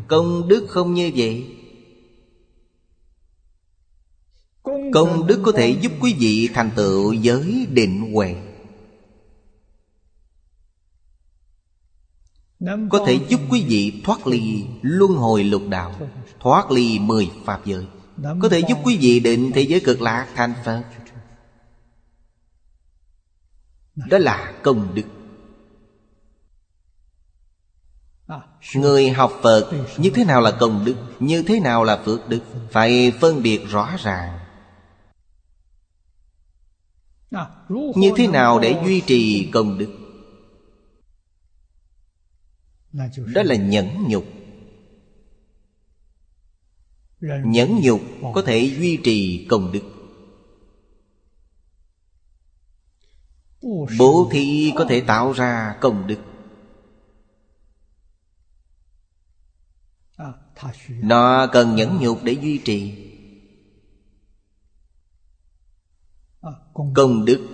[0.09, 1.57] Công đức không như vậy.
[4.93, 8.37] Công đức có thể giúp quý vị thành tựu giới định huệ.
[12.91, 15.95] Có thể giúp quý vị thoát ly luân hồi lục đạo
[16.41, 20.29] Thoát ly mười pháp giới Có thể giúp quý vị định thế giới cực lạc
[20.35, 20.83] thành Phật.
[23.95, 25.03] Đó là công đức.
[28.75, 32.41] Người học Phật Như thế nào là công đức Như thế nào là phước đức?
[32.71, 34.39] Phải phân biệt rõ ràng.
[37.95, 39.99] Như thế nào để duy trì công đức?
[43.35, 44.25] Đó là nhẫn nhục
[47.23, 48.01] nhẫn nhục
[48.35, 49.81] có thể duy trì công đức.
[53.99, 56.19] Bố thí có thể tạo ra công đức.
[60.89, 62.95] Nó cần nhẫn nhục để duy trì.
[66.95, 67.49] Công đức.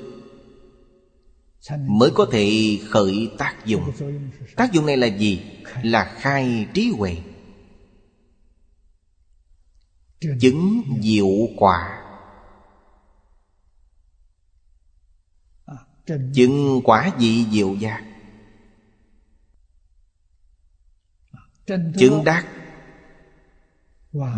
[1.79, 3.93] Mới có thể khởi tác dụng.
[4.57, 5.43] tác dụng này là gì?
[5.83, 7.17] Là khai trí huệ
[10.21, 12.05] chứng diệu quả.
[16.35, 18.05] Chứng quả vị diệu giác.
[21.99, 22.47] Chứng đắc.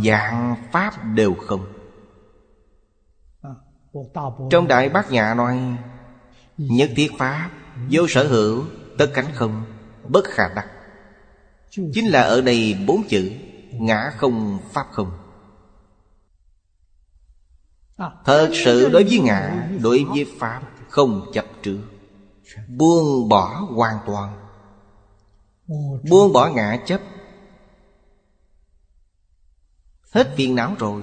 [0.05, 1.73] Dạng pháp đều không.
[4.51, 5.79] Trong Đại Bát Nhã nói
[6.57, 7.51] Nhất thiết Pháp
[7.91, 8.65] Vô sở hữu
[8.99, 9.65] Tất cánh không
[10.09, 10.67] Bất khả đắc.
[11.71, 13.33] Chính là ở đây bốn chữ
[13.73, 15.30] Ngã không Pháp không
[18.01, 18.13] Ờ.
[18.25, 21.83] Thật sự đối với ngã Đối với Pháp, Không chấp trước.
[22.69, 24.51] Buông bỏ hoàn toàn.
[26.11, 27.01] Buông bỏ ngã chấp.
[30.13, 31.03] Hết phiền não rồi.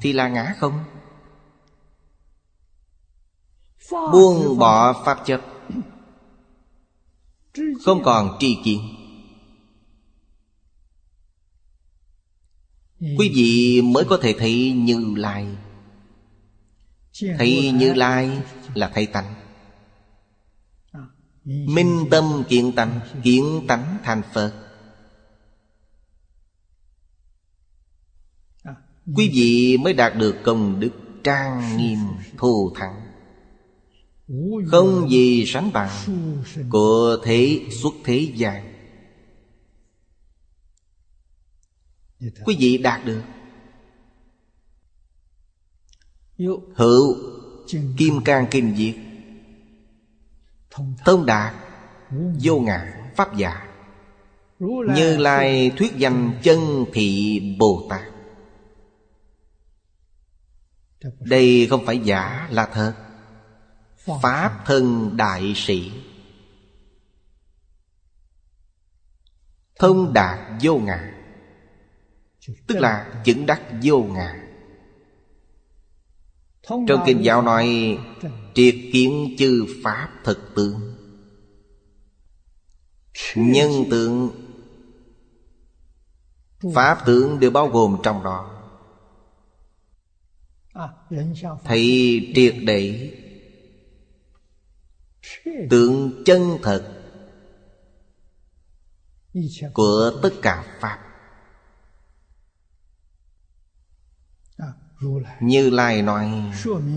[0.00, 0.84] Thì là ngã không?
[3.90, 5.40] Buông bỏ pháp chấp.
[7.84, 8.97] Không còn tri kiến.
[13.00, 15.46] Quý vị mới có thể thấy Như Lai.
[17.38, 18.38] Thấy Như Lai
[18.74, 19.34] là thấy tánh.
[21.44, 24.52] Minh tâm kiện tánh Kiện tánh thành Phật.
[29.16, 30.90] Quý vị mới đạt được công đức
[31.24, 31.98] trang nghiêm
[32.36, 33.00] thù thắng.
[34.66, 35.90] Không gì sánh bằng
[36.70, 38.67] Của thế xuất thế gian
[42.20, 43.22] Quý vị đạt được.
[46.74, 47.16] Hữu
[47.96, 48.94] Kim Cang Kinh Diệt.
[51.04, 51.54] Thông Đạt
[52.42, 53.68] Vô ngã Pháp giả.
[54.94, 58.02] Như Lai thuyết danh chân thị Bồ Tát.
[61.20, 62.94] Đây không phải giả là thật.
[64.22, 65.92] Pháp thân đại sĩ.
[69.78, 71.17] Thông đạt vô ngã
[72.66, 74.44] Tức là chứng đắc vô ngã.
[76.62, 77.98] Trong kinh giáo nói,
[78.54, 80.94] Triệt kiến chư Pháp thực tướng.
[83.34, 84.30] Nhân tượng
[86.74, 88.54] Pháp tướng đều bao gồm trong đó.
[91.64, 93.12] Thấy triệt để
[95.70, 97.02] Tượng chân thật
[99.74, 101.07] Của tất cả Pháp.
[105.40, 106.52] Như Lai nói,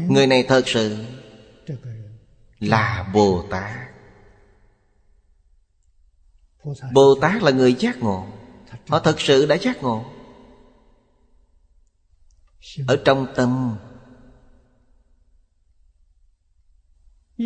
[0.09, 1.05] Người này thật sự
[2.59, 3.91] Là Bồ Tát
[6.93, 8.27] Bồ Tát là người giác ngộ.
[8.87, 10.05] Họ thật sự đã giác ngộ.
[12.87, 13.77] Ở trong tâm,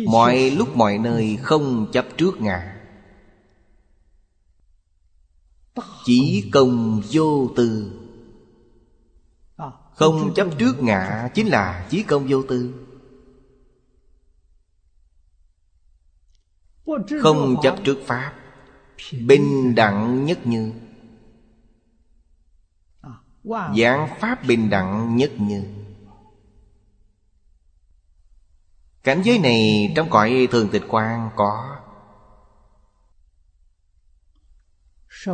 [0.06, 2.76] Mọi lúc mọi nơi không chấp trước ngã
[6.04, 7.92] Chỉ công vô tư
[9.96, 12.74] không chấp trước ngã Chính là chí công vô tư.
[17.22, 18.32] Không chấp trước Pháp,
[19.26, 20.72] Bình đẳng nhất như.
[23.78, 25.64] Giảng Pháp bình đẳng nhất như.
[29.02, 31.76] Cảnh giới này trong cõi thường tịch quan có.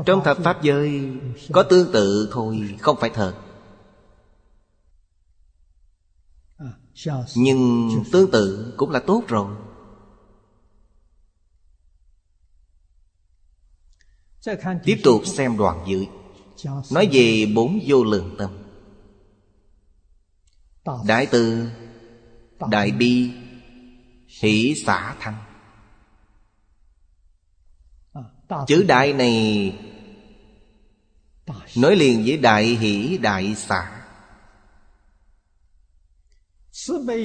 [0.07, 1.13] Trong thập Pháp giới
[1.53, 3.35] Có tương tự thôi, Không phải thật.
[7.37, 9.57] Nhưng tương tự cũng là tốt rồi.
[14.85, 16.09] Tiếp tục xem đoạn dưới.
[16.93, 18.51] Nói về bốn vô lượng tâm.
[21.07, 21.69] Đại từ
[22.71, 23.31] Đại bi
[24.27, 25.35] Hỷ xả thanh
[28.67, 29.73] Chữ đại này
[31.77, 34.02] Nói liền với đại hỷ đại xả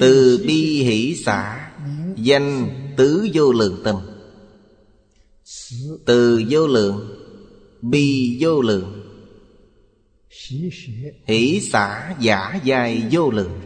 [0.00, 1.70] từ bi hỷ xã
[2.16, 3.96] Danh tứ vô lượng tâm.
[6.06, 7.24] Từ vô lượng
[7.82, 9.04] Bi vô lượng.
[11.26, 13.60] Hỷ xã giả dài vô lượng.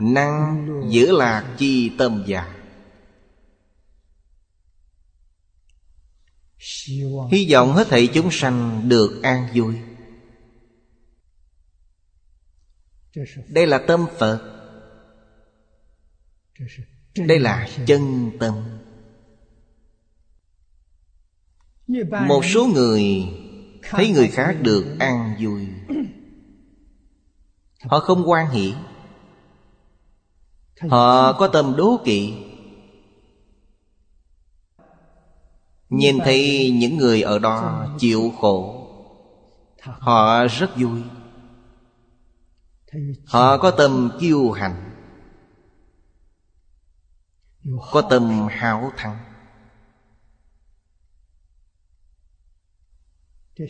[0.00, 2.58] Năng giữ lạc chi tâm giả
[7.30, 9.74] Hy vọng hết thảy chúng sanh được an vui
[13.48, 14.40] đây là tâm phật.
[17.16, 18.54] Đây là chân tâm.
[22.28, 23.04] một số người
[23.82, 25.66] thấy người khác được an vui.
[27.84, 28.74] Họ không quan hỷ.
[30.90, 32.34] Họ có tâm đố kỵ.
[35.88, 38.82] Nhìn thấy những người ở đó chịu khổ
[39.82, 41.02] họ rất vui
[43.26, 44.90] Họ có tâm kiêu hành
[47.92, 49.18] Có tâm hảo thắng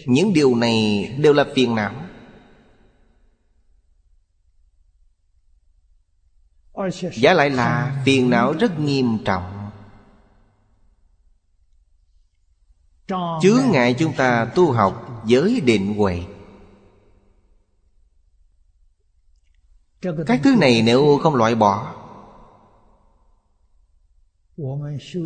[0.07, 1.95] Những điều này đều là phiền não.
[7.13, 9.71] Giả lại là phiền não rất nghiêm trọng.
[13.43, 16.23] Chứa ngại chúng ta tu học giới định huệ.
[20.27, 21.95] Các thứ này nếu không loại bỏ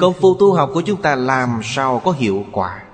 [0.00, 2.84] Công phu tu học của chúng ta làm sao có hiệu quả?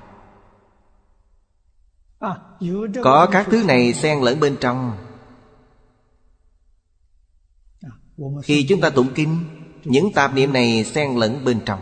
[3.04, 4.96] Có các thứ này xen lẫn bên trong.
[8.42, 9.44] Khi chúng ta tụng kinh
[9.84, 11.80] Những tạp niệm này xen lẫn bên trong.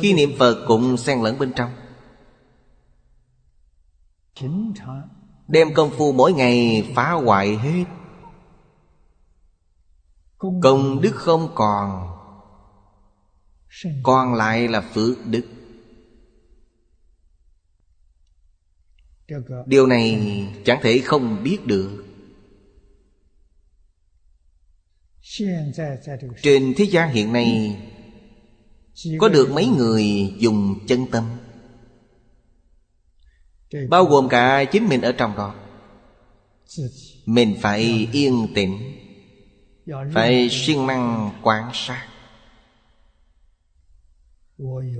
[0.00, 1.70] Khi niệm Phật cũng xen lẫn bên trong.
[5.48, 7.84] Đem công phu mỗi ngày phá hoại hết
[10.62, 12.10] Công đức không còn.
[14.02, 15.46] Còn lại là phước đức.
[19.66, 20.20] Điều này
[20.64, 22.04] chẳng thể không biết được.
[26.42, 27.76] Trên thế gian hiện nay
[29.18, 31.24] Có được mấy người dùng chân tâm?
[33.88, 35.54] Bao gồm cả chính mình ở trong đó.
[37.26, 39.03] Mình phải yên tĩnh
[39.86, 42.08] Phải siêng năng quan sát.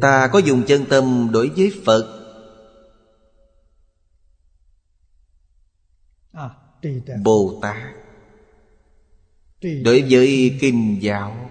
[0.01, 2.21] Ta có dùng chân tâm đối với Phật.
[7.23, 7.77] Bồ Tát
[9.61, 11.51] Đối với kinh giáo.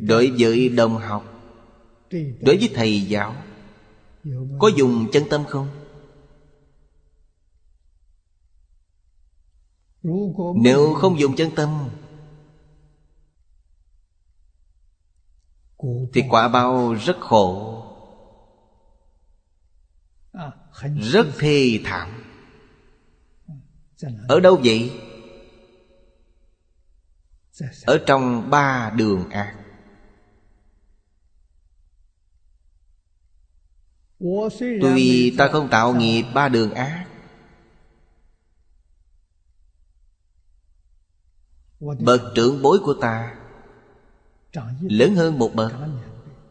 [0.00, 1.24] Đối với đồng học.
[2.40, 3.36] Đối với thầy giáo.
[4.58, 5.68] Có dùng chân tâm không?
[10.02, 11.88] Nếu không dùng chân tâm,
[16.12, 17.76] Thì quả bao rất khổ,
[20.96, 22.22] Rất thê thảm
[24.28, 24.92] Ở đâu vậy?
[27.86, 29.56] Ở trong ba đường ác
[34.60, 37.09] Tuy ta không tạo nghiệp ba đường ác
[41.80, 43.34] Bậc trưởng bối của ta
[44.80, 45.72] Lớn hơn một bậc,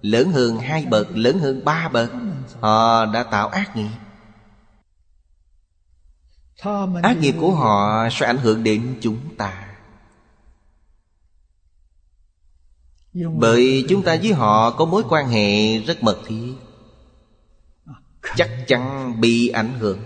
[0.01, 2.11] Lớn hơn hai bậc, Lớn hơn ba bậc.
[2.59, 3.89] Họ đã tạo ác nghiệp.
[7.03, 9.75] Ác nghiệp của họ sẽ ảnh hưởng đến chúng ta.
[13.13, 16.53] Bởi chúng ta với họ có mối quan hệ rất mật thiết,
[18.35, 19.99] Chắc chắn bị ảnh hưởng.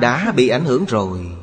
[0.00, 1.36] Đã bị ảnh hưởng rồi.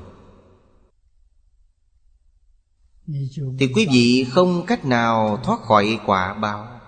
[3.60, 6.80] Thì quý vị không cách nào thoát khỏi quả báo.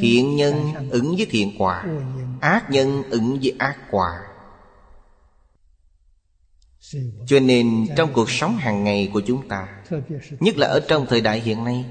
[0.00, 1.86] Thiện nhân ứng với thiện quả
[2.40, 4.10] Ác nhân ứng với ác quả.
[7.26, 9.84] Cho nên trong cuộc sống hàng ngày của chúng ta
[10.40, 11.84] nhất là ở trong thời đại hiện nay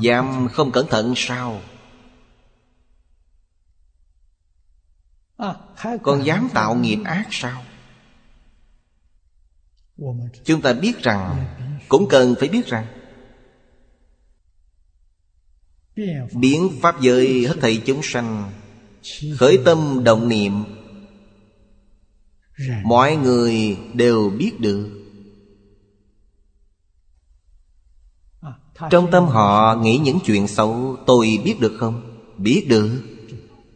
[0.00, 1.60] dám không cẩn thận sao
[6.02, 7.62] còn dám tạo nghiệp ác sao?
[10.44, 11.46] Chúng ta biết rằng
[11.88, 12.86] cũng cần phải biết rằng
[16.34, 18.52] biến pháp giới hết thảy chúng sanh
[19.38, 20.64] khởi tâm động niệm
[22.84, 24.98] mọi người đều biết được.
[28.90, 32.18] Trong tâm họ nghĩ những chuyện xấu tôi biết được không?
[32.38, 33.00] Biết được.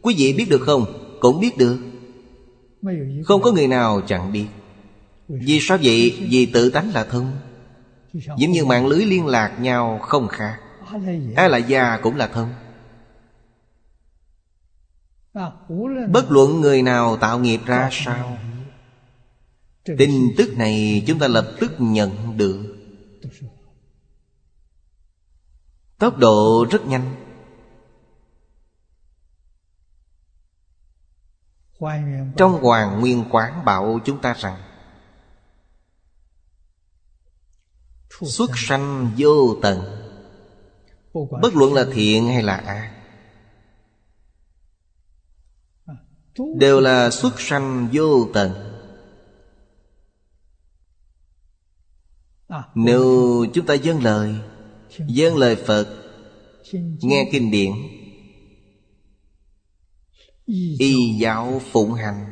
[0.01, 1.77] Quý vị biết được không cũng biết được.
[3.25, 4.47] Không có người nào chẳng biết.
[5.27, 6.27] Vì sao vậy?
[6.29, 7.31] Vì tự tánh là thân.
[8.13, 10.59] Giống như mạng lưới liên lạc nhau không khác.
[11.35, 12.49] Ai là già cũng là thân.
[16.11, 18.37] Bất luận người nào tạo nghiệp ra sao,
[19.97, 22.75] tin tức này chúng ta lập tức nhận được.
[25.97, 27.15] Tốc độ rất nhanh.
[32.37, 34.57] Trong hoàng nguyên quán bảo chúng ta rằng
[38.09, 39.81] xuất sanh vô tận.
[41.41, 42.93] Bất luận là thiện hay là ác
[46.55, 48.73] đều là xuất sanh vô tận.
[52.75, 54.35] Nếu chúng ta dâng lời
[55.07, 55.87] Dâng lời Phật
[57.01, 57.71] Nghe kinh điển
[60.47, 62.31] Y giáo phụng hành.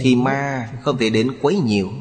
[0.00, 0.98] Thì ma không.
[0.98, 1.92] thể đến quấy nhiều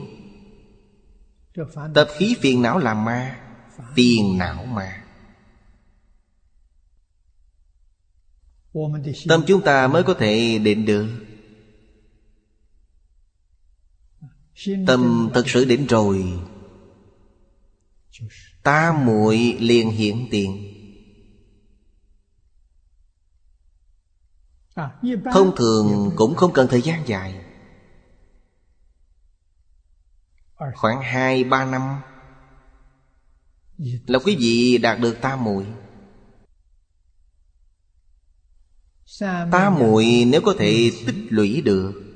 [1.93, 3.39] Tập khí phiền não làm ma
[3.95, 5.03] Phiền não mà
[9.27, 11.07] Tâm chúng ta mới có thể định được.
[14.87, 16.39] Tâm thật sự định rồi.
[18.63, 20.70] Ta muội liền hiện tiền
[25.33, 27.45] Thông thường cũng không cần thời gian dài.
[30.75, 32.01] Khoảng hai, ba năm
[34.07, 35.65] Là quý vị đạt được tam muội.
[39.51, 42.11] Ta muội nếu có thể tích lũy được,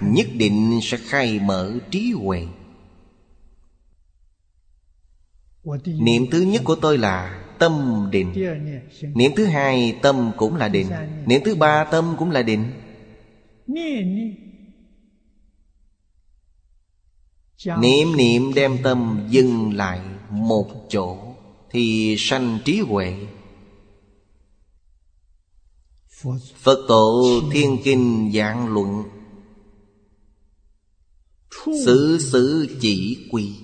[0.00, 2.46] Nhất định sẽ khai mở trí huệ.
[5.84, 8.34] Niệm thứ nhất của tôi là tâm định.
[9.14, 10.86] Niệm thứ hai tâm cũng là định.
[11.26, 12.64] Niệm thứ ba tâm cũng là định.
[17.80, 20.00] Niệm niệm đem tâm dừng lại
[20.30, 21.18] một chỗ
[21.70, 23.16] Thì sanh trí huệ.
[26.56, 26.84] Phật.
[26.88, 29.02] Tổ thiên kinh dạng luận.
[31.84, 33.63] Xứ xứ chỉ quy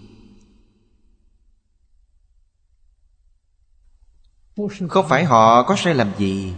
[4.88, 6.54] Không phải họ có sai lầm gì?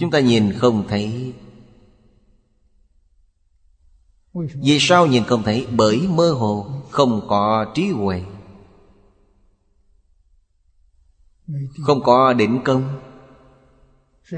[0.00, 1.32] Chúng ta nhìn không thấy.
[4.62, 5.66] Vì sao nhìn không thấy?
[5.70, 8.22] Bởi mơ hồ, Không có trí huệ.
[11.82, 13.00] Không có định công.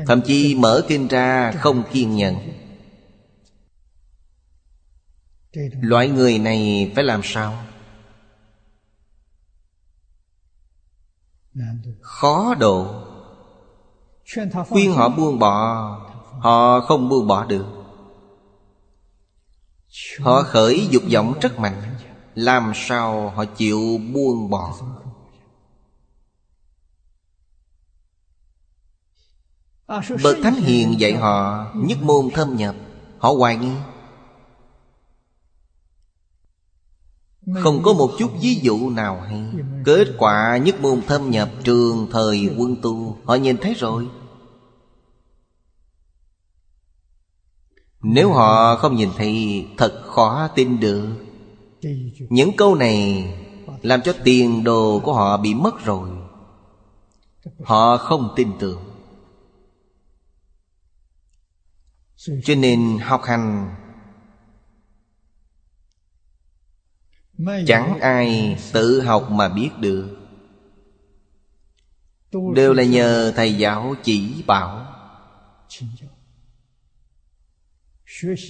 [0.07, 2.37] Thậm chí mở kinh ra không kiên nhẫn.
[5.81, 7.65] Loại người này phải làm sao?
[12.01, 12.87] Khó độ.
[14.69, 15.99] Khuyên họ buông bỏ,
[16.41, 17.67] Họ không buông bỏ được.
[20.21, 21.83] Họ khởi dục vọng rất mạnh,
[22.35, 24.75] Làm sao họ chịu buông bỏ?
[30.23, 32.75] Bậc Thánh Hiền dạy họ Nhất môn thâm nhập,
[33.19, 33.73] Họ hoài nghi.
[37.61, 39.45] Không có một chút ví dụ nào hay.
[39.85, 43.17] Kết quả nhất môn thâm nhập trường thời quân tu.
[43.25, 44.09] Họ nhìn thấy rồi.
[48.03, 51.09] Nếu họ không nhìn thấy Thật khó tin được.
[52.31, 53.25] Những câu này
[53.83, 56.09] Làm cho tiền đồ của họ bị mất rồi.
[57.65, 58.83] Họ không tin tưởng.
[62.45, 63.75] Cho nên học hành
[67.67, 70.17] Chẳng ai tự học mà biết được.
[72.55, 74.87] Đều là nhờ thầy giáo chỉ bảo.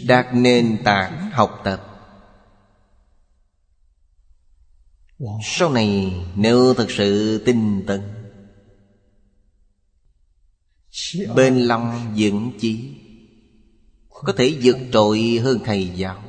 [0.07, 1.89] Đạt nền tảng học tập.
[5.43, 8.01] Sau này nếu thực sự tinh tấn
[11.35, 12.95] Bên lòng vững chí
[14.09, 16.23] Có thể vượt trội hơn thầy giáo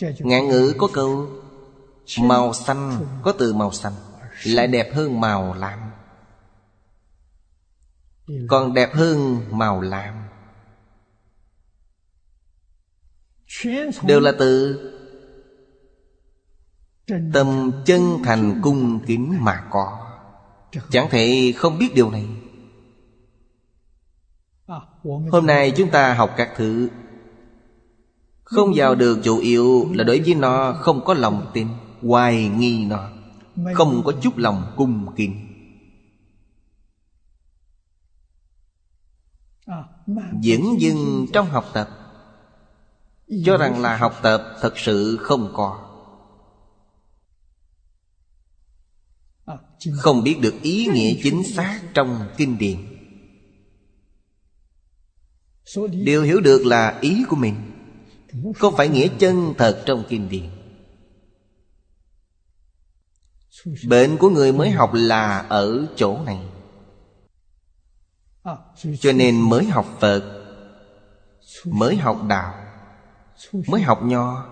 [0.00, 1.28] Ngạn ngữ có câu,
[2.20, 3.92] Màu xanh có từ màu xanh,
[4.44, 5.78] Lại đẹp hơn màu lam.
[8.48, 10.14] Còn đẹp hơn màu lam.
[14.02, 14.78] Đều là từ
[17.32, 20.06] Tâm chân thành cung kính mà có.
[20.90, 22.26] Chẳng thể không biết điều này.
[25.32, 26.88] Hôm nay chúng ta học các thứ
[28.48, 31.68] không vào được chủ yếu là đối với nó không có lòng tin,
[32.02, 33.10] Hoài nghi nó,
[33.74, 35.44] Không có chút lòng cung kính.
[40.44, 41.88] Vẫn dưng trong học tập,
[43.44, 45.84] Cho rằng là học tập thật sự không có.
[49.98, 52.76] Không biết được ý nghĩa chính xác trong kinh điển.
[55.90, 57.67] Điều hiểu được là ý của mình
[58.56, 60.50] không phải nghĩa chân thật trong kinh điển
[63.88, 66.40] Bệnh của người mới học là ở chỗ này.
[69.00, 70.44] Cho nên mới học Phật,
[71.64, 72.54] Mới học Đạo,
[73.52, 74.46] Mới học Nho.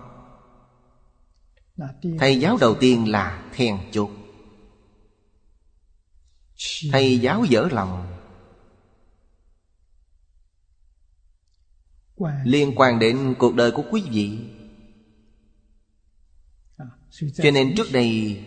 [2.19, 4.09] Thầy giáo đầu tiên là then chốt
[6.91, 8.16] Thầy giáo dở lòng.
[12.43, 14.39] Liên quan đến cuộc đời của quý vị.
[17.35, 18.39] Cho nên trước đây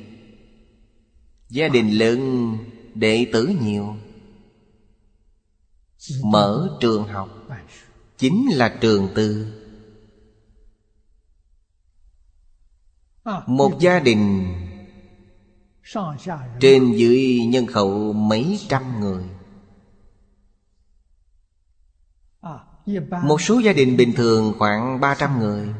[1.49, 2.21] gia đình lớn
[2.95, 3.97] đệ tử nhiều.
[6.23, 7.29] Mở trường học.
[8.19, 9.53] Chính là trường tư.
[13.47, 14.55] Một gia đình
[16.61, 19.25] Trên dưới nhân khẩu mấy trăm người
[23.23, 25.75] Một số gia đình bình thường khoảng 300 người.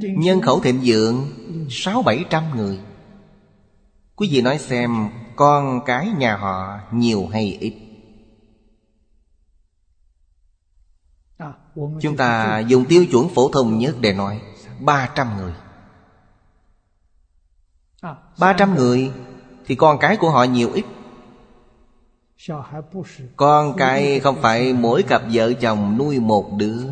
[0.00, 1.26] Nhân khẩu thịnh vượng,
[1.70, 2.80] Sáu bảy trăm người.
[4.16, 7.74] Quý vị nói xem, Con cái nhà họ nhiều hay ít?
[12.00, 14.40] Chúng ta dùng tiêu chuẩn phổ thông nhất để nói
[14.80, 15.52] 300 người.
[18.38, 19.12] 300 người
[19.66, 20.84] Thì con cái của họ nhiều ít?
[23.36, 26.82] Con cái không phải mỗi cặp vợ chồng nuôi một đứa.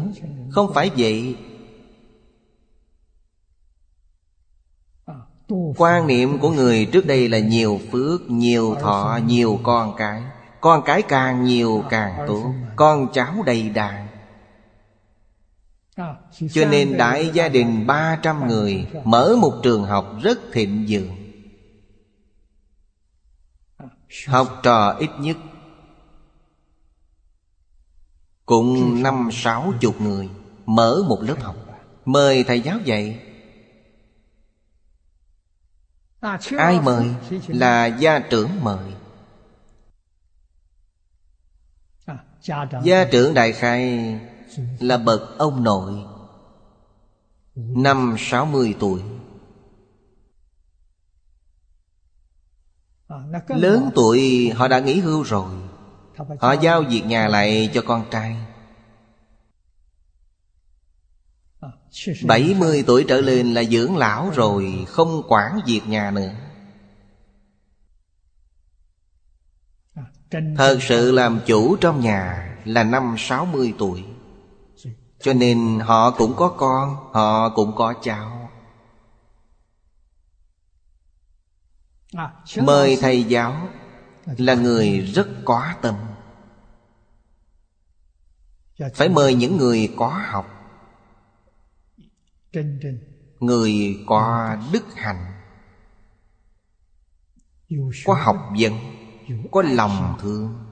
[0.51, 1.37] Không phải vậy.
[5.77, 10.23] Quan niệm của người trước đây là nhiều phước, nhiều thọ, nhiều con cái.
[10.61, 12.53] Con cái càng nhiều càng tốt.
[12.77, 14.09] Con cháu đầy đàn.
[16.53, 21.24] Cho nên đại gia đình 300 người Mở một trường học rất thịnh vượng
[24.27, 25.37] Học trò ít nhất
[28.47, 30.29] Cũng năm sáu chục người
[30.67, 31.57] Mở một lớp học.
[32.05, 33.21] Mời thầy giáo dạy.
[36.59, 37.15] Ai mời
[37.47, 38.93] là gia trưởng mời.
[42.83, 44.15] Gia trưởng đại khai
[44.81, 45.93] là bậc ông nội
[47.55, 49.03] Năm sáu mươi tuổi
[53.49, 55.51] Lớn tuổi họ đã nghỉ hưu rồi.
[56.41, 58.37] Họ giao việc nhà lại cho con trai.
[62.27, 66.31] 70 tuổi trở lên là dưỡng lão rồi Không quản việc nhà nữa.
[70.57, 74.05] Thật sự làm chủ trong nhà là năm 60 tuổi.
[75.21, 78.44] Cho nên họ cũng có con Họ cũng có cháu
[82.63, 83.69] Mời thầy giáo
[84.27, 85.95] Là người rất có tâm.
[88.95, 90.47] Phải mời những người có học.
[93.41, 95.33] Người có đức hạnh.
[98.05, 98.73] Có học vấn
[99.51, 100.67] Có lòng thương.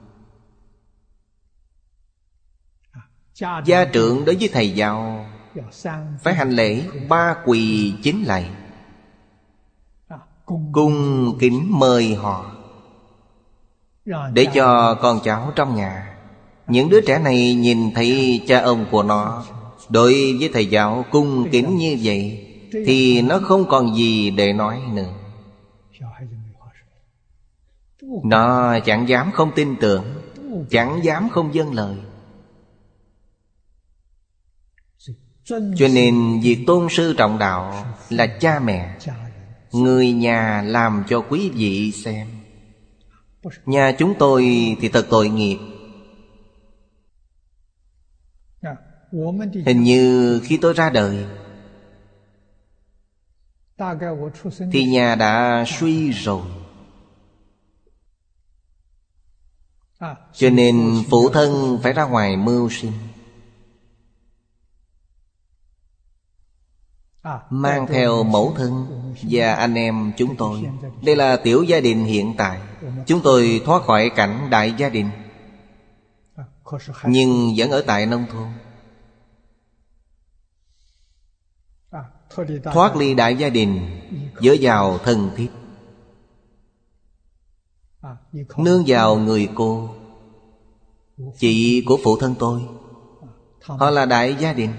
[3.64, 5.26] Gia trưởng đối với thầy giáo
[6.22, 8.61] Phải hành lễ ba quỳ chính lạy
[10.45, 12.53] Cung kính mời họ.
[14.32, 16.16] Để cho con cháu trong nhà
[16.66, 19.45] Những đứa trẻ này nhìn thấy cha ông của nó
[19.88, 24.80] Đối với thầy giáo cung kính như vậy Thì nó không còn gì để nói
[24.93, 25.12] nữa.
[28.24, 30.05] Nó chẳng dám không tin tưởng
[30.70, 31.97] Chẳng dám không dâng lời.
[35.76, 38.97] Cho nên việc tôn sư trọng đạo Là cha mẹ
[39.72, 42.28] Người nhà làm cho quý vị xem.
[43.66, 44.42] Nhà chúng tôi
[44.80, 45.58] thì thật tội nghiệp.
[49.66, 51.24] Hình như khi tôi ra đời,
[54.72, 56.42] Thì nhà đã suy rồi.
[60.32, 62.92] Cho nên phụ thân phải ra ngoài mưu sinh.
[67.50, 68.86] Mang theo mẫu thân
[69.22, 70.64] và anh em chúng tôi.
[71.02, 72.60] Đây là tiểu gia đình hiện tại.
[73.06, 75.10] Chúng tôi thoát khỏi cảnh đại gia đình.
[77.04, 78.48] Nhưng vẫn ở tại nông thôn.
[82.64, 84.00] Thoát ly đại gia đình,
[84.40, 85.48] Dựa vào thân thiết.
[88.56, 89.88] Nương vào người cô,
[91.38, 92.62] Chị của phụ thân tôi.
[93.62, 94.70] Họ là đại gia đình.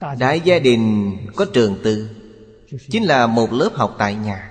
[0.00, 2.10] Đại gia đình có trường tư,
[2.90, 4.50] Chính là một lớp học tại nhà.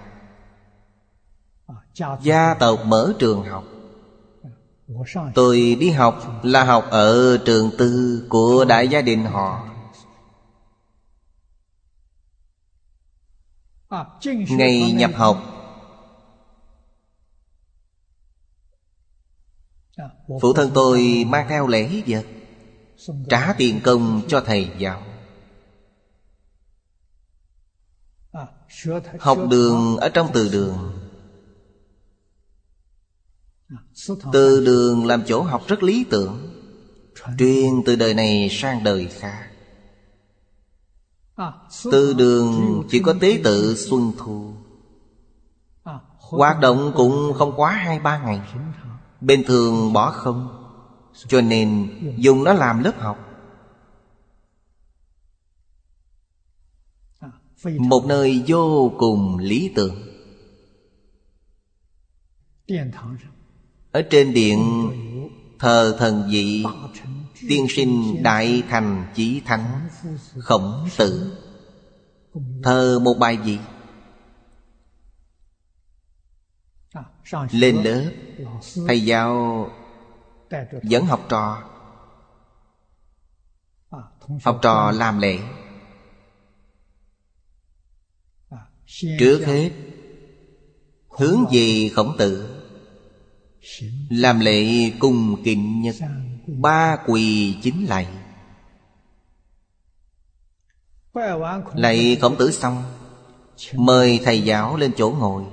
[2.21, 3.63] Gia tộc mở trường học.
[5.33, 9.67] Tôi đi học là học ở trường tư của đại gia đình họ.
[14.49, 15.37] Ngày nhập học,
[20.41, 22.25] Phụ thân tôi mang theo lễ vật,
[23.29, 25.01] Trả tiền công cho thầy giáo.
[29.20, 30.93] Học đường ở trong từ đường.
[34.34, 36.53] Từ đường làm chỗ học rất lý tưởng,
[37.38, 39.49] Truyền từ đời này sang đời khác.
[41.91, 44.53] Từ đường chỉ có tế tự xuân thu.
[46.18, 48.41] Hoạt động cũng không quá hai ba ngày,
[49.22, 50.63] Bên thường bỏ không,
[51.28, 53.26] Cho nên dùng nó làm lớp học.
[57.64, 59.95] Một nơi vô cùng lý tưởng.
[63.91, 64.89] Ở trên điện
[65.60, 66.66] thờ thần vị
[67.49, 69.89] Tiên sinh đại thành chí thánh
[70.38, 71.38] Khổng tử.
[72.64, 73.60] Thờ một bài gì?
[77.51, 78.12] Lên lớp
[78.88, 79.70] Thầy giáo
[80.84, 81.64] Dẫn học trò.
[84.43, 85.39] Học trò làm lễ
[89.19, 89.71] Trước hết,
[91.09, 92.49] Hướng về khổng tử?
[94.09, 95.95] Làm lễ cùng kính nhất,
[96.47, 98.07] Ba quỳ chính lạy.
[101.73, 102.83] Lạy khổng tử xong,
[103.73, 105.43] Mời thầy giáo lên chỗ ngồi.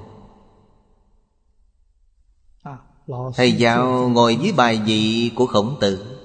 [3.35, 6.19] Thầy giáo ngồi dưới bài vị của khổng tử.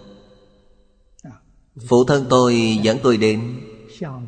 [1.87, 3.61] Phụ thân tôi dẫn tôi đến,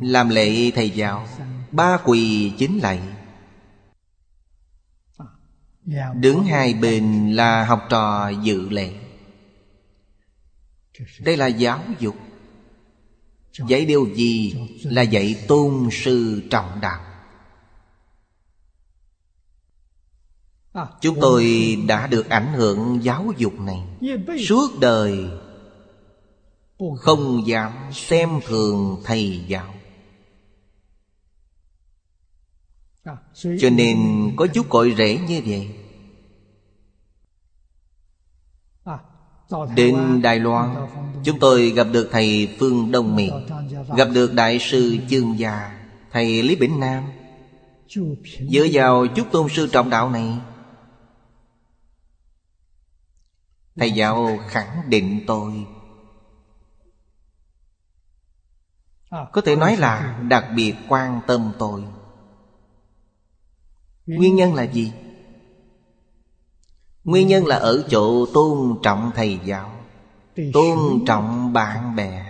[0.01, 1.27] Làm lễ thầy giáo.
[1.71, 2.99] Ba quỳ chính lạy.
[6.15, 8.93] Đứng hai bên là học trò dự lệ,
[11.19, 12.15] Đây là giáo dục.
[13.67, 17.01] Dạy điều gì là dạy tôn sư trọng đạo.
[21.01, 23.83] Chúng tôi đã được ảnh hưởng giáo dục này.
[24.47, 25.29] Suốt đời
[26.97, 29.73] Không dám xem thường thầy giáo.
[33.33, 33.97] Cho nên
[34.37, 35.75] có chút cội rễ như vậy.
[39.75, 40.87] Đến Đài Loan
[41.23, 43.47] Chúng tôi gặp được thầy Phương Đông Miền
[43.97, 45.81] Gặp được Đại sư Chương Gia
[46.11, 47.03] Thầy Lý Bỉnh Nam.
[48.51, 50.39] Dựa vào chút tôn sư trọng đạo này
[53.75, 55.65] Thầy giáo khẳng định tôi.
[59.31, 61.83] Có thể nói là đặc biệt quan tâm tôi
[64.07, 64.91] Nguyên nhân là gì?
[67.03, 69.71] Nguyên nhân là ở chỗ tôn trọng thầy giáo
[70.53, 72.25] Tôn trọng bạn bè.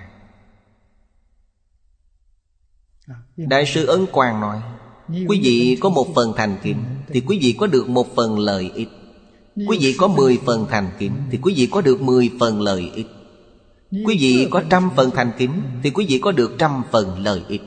[3.37, 4.61] Đại sư Ấn Quang nói
[5.07, 8.71] Quý vị có một phần thành kính Thì quý vị có được một phần lợi
[8.75, 8.89] ích.
[9.55, 12.91] Quý vị có mười phần thành kính Thì quý vị có được mười phần lợi
[12.95, 13.07] ích.
[13.91, 17.41] Quý vị có trăm phần thành kính Thì quý vị có được trăm phần lợi
[17.47, 17.61] ích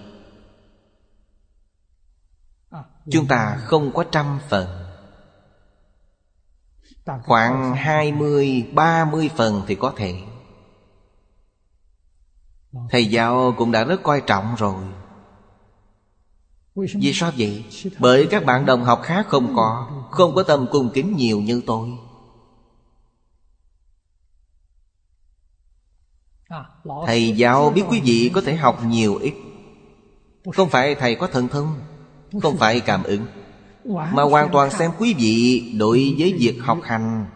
[3.11, 4.69] Chúng ta không có trăm phần.
[7.25, 10.23] Khoảng hai mươi, ba mươi phần thì có thể.
[12.91, 14.75] Thầy giáo cũng đã rất coi trọng rồi.
[16.75, 17.65] Vì sao vậy?
[17.99, 21.63] Bởi các bạn đồng học khác không có Không có tâm cung kính nhiều như
[21.67, 21.91] tôi.
[27.07, 29.35] Thầy giáo biết quý vị có thể học nhiều ít.
[30.53, 31.81] Không phải thầy có thần thông.
[32.43, 33.27] Không phải cảm ứng,
[33.85, 37.27] Mà hoàn toàn xem quý vị đối với việc học hành.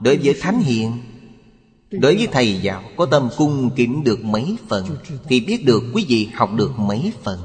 [0.00, 0.98] Đối với Thánh hiền,
[1.90, 6.04] Đối với thầy giáo, có tâm cung kính được mấy phần, Thì biết được quý
[6.08, 7.40] vị học được mấy phần.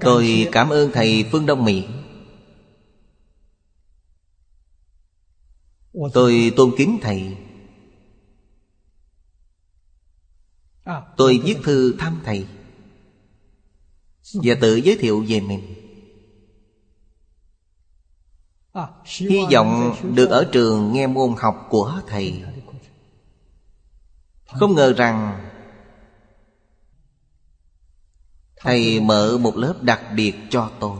[0.00, 1.84] Tôi cảm ơn thầy Phương Đông Mỹ.
[6.12, 7.36] Tôi tôn kính thầy.
[11.16, 12.46] Tôi viết thư thăm thầy
[14.34, 15.60] Và tự giới thiệu về mình.
[19.04, 22.42] Hy vọng được ở trường nghe môn học của thầy.
[24.46, 25.50] Không ngờ rằng
[28.56, 30.98] Thầy mở một lớp đặc biệt cho tôi.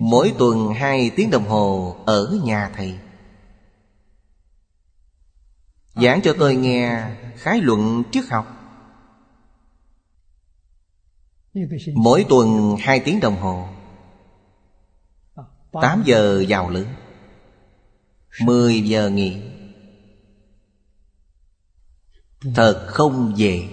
[0.00, 2.94] Mỗi tuần hai tiếng đồng hồ ở nhà thầy.
[5.96, 8.46] Giảng cho tôi nghe khái luận triết học.
[11.94, 13.68] Mỗi tuần hai tiếng đồng hồ.
[15.72, 16.88] 8 giờ vào lưỡng
[18.40, 19.42] 10 giờ nghỉ.
[22.54, 23.68] Thật không dễ.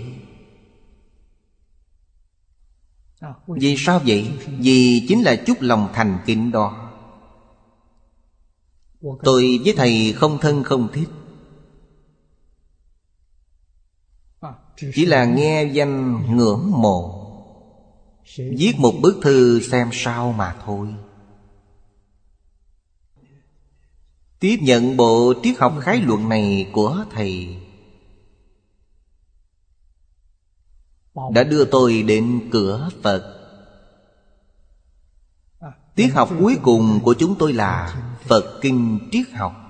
[3.48, 4.32] Vì sao vậy?
[4.60, 6.92] Vì chính là chút lòng thành kính đó.
[9.24, 11.10] Tôi với thầy không thân không thích
[14.78, 17.20] Chỉ là nghe danh ngưỡng mộ.
[18.38, 20.88] Viết một bức thư xem sao mà thôi.
[24.40, 27.58] Tiếp nhận bộ triết học khái luận này của Thầy.
[31.34, 33.40] Đã đưa tôi đến cửa Phật.
[35.96, 39.63] Tiết học cuối cùng của chúng tôi là Phật Kinh Triết học.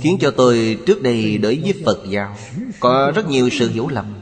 [0.00, 2.36] Khiến cho tôi trước đây đối với Phật giáo
[2.80, 4.20] Có rất nhiều sự hiểu lầm.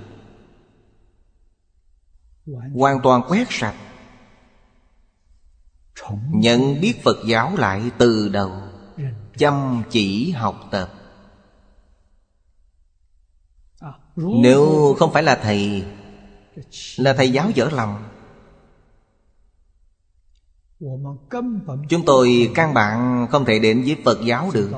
[2.75, 3.75] Hoàn toàn quét sạch.
[6.33, 8.53] Nhận biết Phật giáo lại từ đầu
[9.37, 10.93] Chăm chỉ học tập.
[14.17, 15.85] Nếu không phải là thầy
[16.97, 18.16] Là thầy giáo dở lòng
[21.89, 24.71] Chúng tôi căn bản không thể đến với Phật giáo được.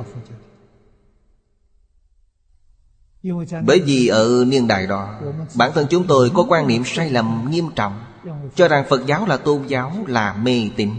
[3.66, 5.20] Bởi vì ở niên đại đó
[5.54, 8.04] Bản thân chúng tôi có quan niệm sai lầm nghiêm trọng
[8.54, 10.90] Cho rằng Phật giáo là tôn giáo là mê tín.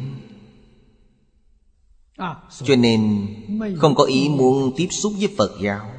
[2.64, 3.28] Cho nên
[3.78, 5.92] không có ý muốn tiếp xúc với Phật giáo.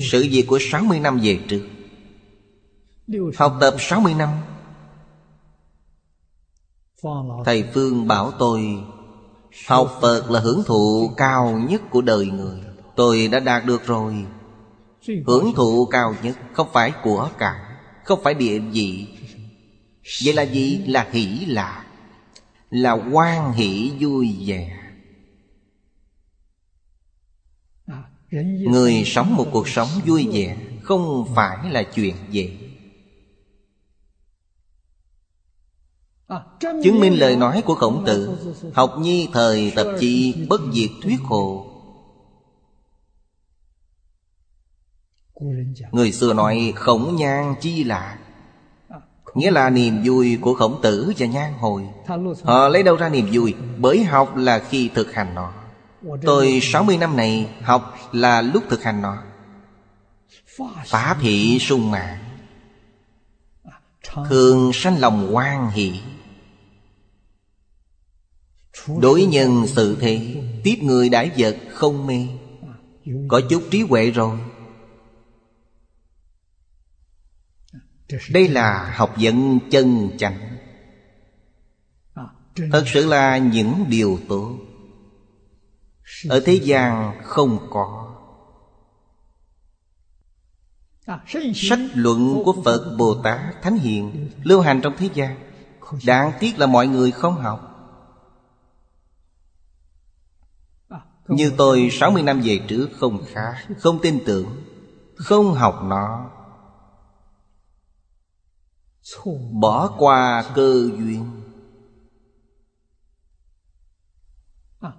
[0.00, 1.68] Sự việc của 60 năm về trước.
[3.36, 4.28] Học tập 60 năm
[7.44, 8.60] Thầy Phương bảo tôi,
[9.66, 12.60] Học Phật là hưởng thụ cao nhất của đời người.
[12.96, 14.26] Tôi đã đạt được rồi.
[15.26, 19.06] Hưởng thụ cao nhất Không phải của cả Không phải địa vị.
[20.24, 20.80] Vậy là gì?
[20.86, 21.84] Là hỷ lạc,
[22.70, 24.80] Là quan hỷ vui vẻ.
[28.70, 32.63] Người sống một cuộc sống vui vẻ Không phải là chuyện dễ.
[36.60, 38.38] Chứng minh lời nói của khổng tử,
[38.74, 41.66] Học nhi thời tập chi bất diệt thuyết hồ.
[45.92, 48.18] Người xưa nói khổng nhan chi lạ
[49.34, 51.88] Nghĩa là niềm vui của khổng tử và nhan hồi.
[52.42, 53.54] Họ lấy đâu ra niềm vui?
[53.78, 55.52] Bởi học là khi thực hành nó.
[56.22, 59.18] Tôi 60 năm này học là lúc thực hành nó.
[60.86, 62.18] Phá thị sung mạng
[64.28, 66.00] Thường sanh lòng quan hỷ.
[69.00, 72.26] Đối nhân sự thế Tiếp người đãi vật không mê.
[73.28, 74.38] Có chút trí huệ rồi.
[78.30, 80.56] Đây là học dẫn chân chánh.
[82.72, 84.56] Thật sự là những điều tốt.
[86.28, 88.14] Ở thế gian không có.
[91.54, 95.36] Sách luận của Phật Bồ Tát Thánh Hiền Lưu hành trong thế gian.
[96.06, 97.73] Đáng tiếc là mọi người không học.
[101.28, 104.46] Như tôi 60 năm về trước không khác, Không tin tưởng,
[105.16, 106.30] Không học nó.
[109.52, 111.30] Bỏ qua cơ duyên.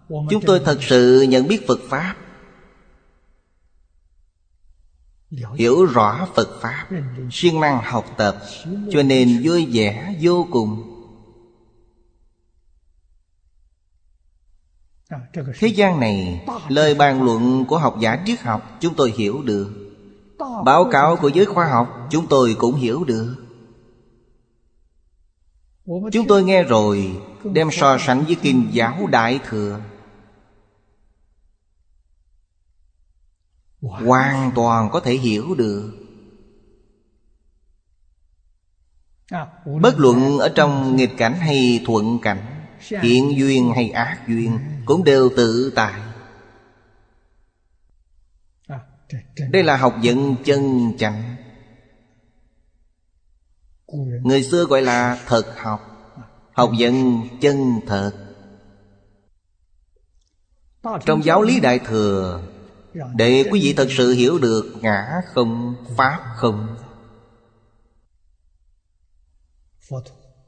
[0.08, 2.16] Chúng tôi thật sự nhận biết Phật Pháp.
[5.56, 6.88] Hiểu rõ Phật Pháp,
[7.32, 8.42] siêng năng học tập,
[8.92, 10.95] Cho nên vui vẻ, vô cùng.
[15.60, 19.94] Thế gian này Lời bàn luận của học giả triết học Chúng tôi hiểu được.
[20.66, 23.36] Báo cáo của giới khoa học Chúng tôi cũng hiểu được.
[25.86, 29.80] Chúng tôi nghe rồi Đem so sánh với kinh giáo Đại Thừa.
[33.82, 35.92] Hoàn toàn có thể hiểu được.
[39.82, 42.55] Bất luận ở trong nghịch cảnh hay thuận cảnh
[42.90, 46.02] Thiện duyên hay ác duyên Cũng đều tự tại.
[49.50, 51.36] Đây là học vấn chân chánh.
[54.24, 55.82] Người xưa gọi là thật học
[56.54, 58.12] Học vấn chân thật.
[61.06, 62.44] Trong giáo lý Đại Thừa
[63.16, 66.78] Để quý vị thật sự hiểu được ngã không, pháp không.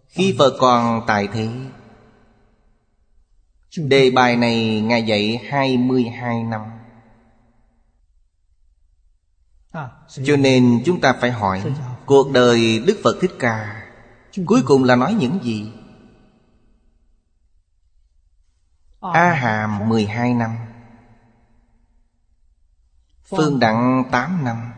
[0.07, 1.49] Khi Phật còn tại thế
[3.76, 6.61] Đề bài này Ngài dạy 22 năm.
[10.24, 11.63] Cho nên chúng ta phải hỏi
[12.05, 13.84] Cuộc đời Đức Phật Thích Ca
[14.45, 15.74] Cuối cùng là nói những gì?
[19.01, 20.57] A Hàm 12 năm.
[23.24, 24.74] Phương Đặng 8 năm.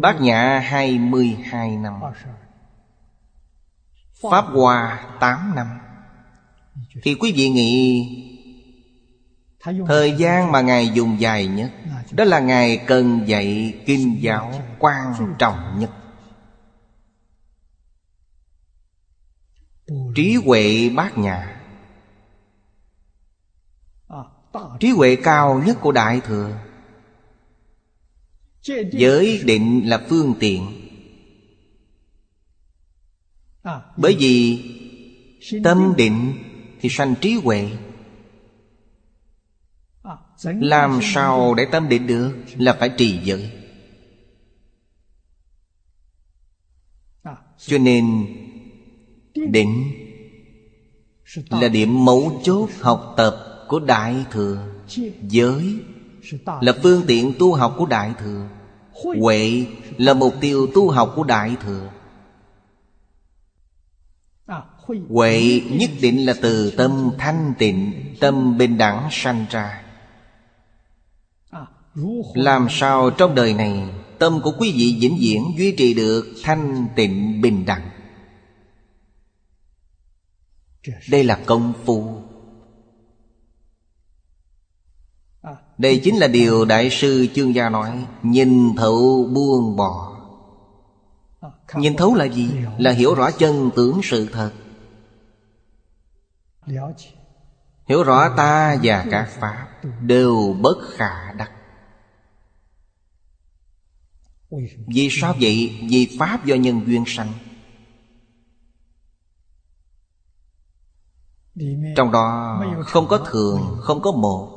[0.00, 2.00] Bát Nhã 22 năm.
[4.22, 5.78] Pháp Hoa 8 năm
[7.02, 8.06] thì quý vị nghĩ
[9.86, 11.70] Thời gian mà Ngài dùng dài nhất
[12.12, 15.90] Đó là Ngài cần dạy kinh giáo quan trọng nhất.
[20.14, 21.62] Trí huệ bát nhà,
[24.80, 26.58] Trí huệ cao nhất của Đại Thừa.
[28.92, 30.66] Giới định là phương tiện.
[33.96, 34.64] Bởi vì
[35.64, 36.45] tâm định
[36.86, 37.68] thì sanh trí huệ.
[40.44, 43.50] Làm sao để tâm định được Là phải trì giới.
[47.58, 48.26] Cho nên
[49.34, 49.92] Định
[51.50, 54.68] Là điểm mấu chốt học tập của Đại Thừa.
[55.22, 55.78] Giới
[56.60, 58.48] Là phương tiện tu học của Đại Thừa.
[59.04, 59.66] Huệ
[59.98, 61.90] là mục tiêu tu học của Đại Thừa
[65.08, 69.82] Huệ nhất định là từ tâm thanh tịnh, Tâm bình đẳng sanh ra.
[72.34, 76.86] Làm sao trong đời này Tâm của quý vị vĩnh viễn duy trì được thanh
[76.96, 77.90] tịnh bình đẳng?
[81.10, 82.22] Đây là công phu.
[85.78, 90.16] Đây chính là điều Đại sư Chương Gia nói, Nhìn thấu buông bỏ.
[91.74, 92.50] Nhìn thấu là gì?
[92.78, 94.52] Là hiểu rõ chân tướng sự thật.
[97.86, 99.68] Hiểu rõ ta và các Pháp
[100.00, 101.52] Đều bất khả đắc.
[104.86, 105.86] Vì sao vậy?
[105.90, 107.32] Vì Pháp do nhân duyên sanh.
[111.96, 114.52] Trong đó không có thường, không có một.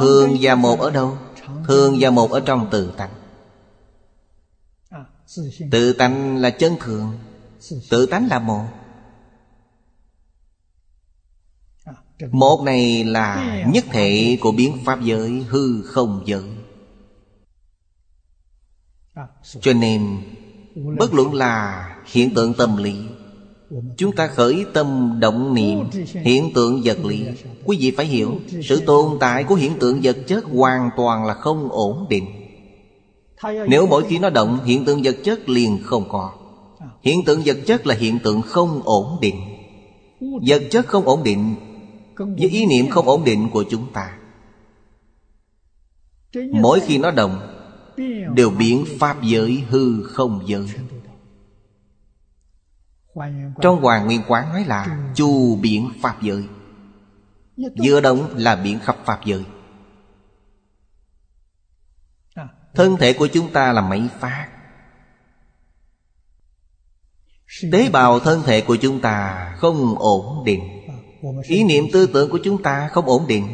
[0.00, 1.18] Thường và một ở đâu?
[1.66, 3.10] Thường và một ở trong tự tánh.
[5.70, 7.18] Tự tánh là chân thường.
[7.90, 8.64] Tự tánh là một.
[12.32, 16.42] Một này là nhất thể của biến pháp giới hư không giới.
[19.60, 20.22] Cho nên,
[20.98, 22.94] Bất luận là hiện tượng tâm lý,
[23.96, 27.26] Chúng ta khởi tâm động niệm Hiện tượng vật lý.
[27.64, 31.34] Quý vị phải hiểu, Sự tồn tại của hiện tượng vật chất Hoàn toàn là
[31.34, 32.26] không ổn định.
[33.68, 36.32] Nếu mỗi khi nó động, Hiện tượng vật chất liền không có.
[37.04, 39.40] Hiện tượng vật chất là hiện tượng không ổn định.
[40.20, 41.54] Vật chất không ổn định
[42.16, 44.18] Với ý niệm không ổn định của chúng ta.
[46.52, 47.54] Mỗi khi nó động,
[48.34, 50.66] Đều biến pháp giới hư không giới.
[53.62, 56.44] Trong Hoàng Nguyên Quán nói là Chu biển Pháp giới.
[57.84, 59.44] Vừa động là biển khắp Pháp giới.
[62.74, 64.53] Thân thể của chúng ta là máy phát.
[67.72, 70.60] Tế bào thân thể của chúng ta không ổn định.
[71.42, 73.46] Ý niệm tư tưởng của chúng ta không ổn định.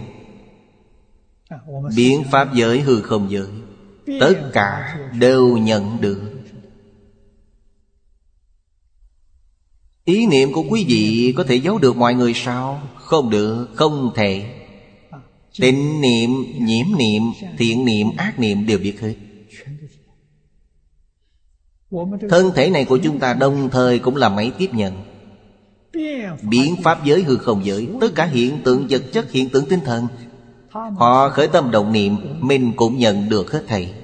[1.97, 3.49] Biện pháp giới hư không giới
[4.21, 6.21] Tất cả đều nhận được.
[10.05, 12.83] Ý niệm của quý vị có thể giấu được mọi người sao?
[12.95, 14.45] Không được, không thể.
[15.61, 17.23] Tịnh niệm, nhiễm niệm,
[17.59, 19.15] thiện niệm, ác niệm đều biết hết.
[22.31, 25.05] Thân thể này của chúng ta đồng thời cũng là máy tiếp nhận.
[26.43, 29.81] Biến pháp giới hư không giới Tất cả hiện tượng vật chất, hiện tượng tinh
[29.85, 30.07] thần.
[30.71, 33.95] Họ khởi tâm động niệm Mình cũng nhận được hết thảy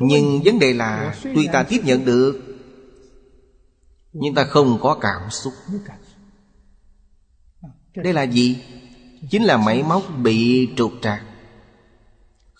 [0.00, 2.40] Nhưng vấn đề là Tuy ta tiếp nhận được
[4.12, 5.52] Nhưng ta không có cảm xúc.
[7.96, 8.64] Đây là gì?
[9.30, 11.22] Chính là máy móc bị trục trặc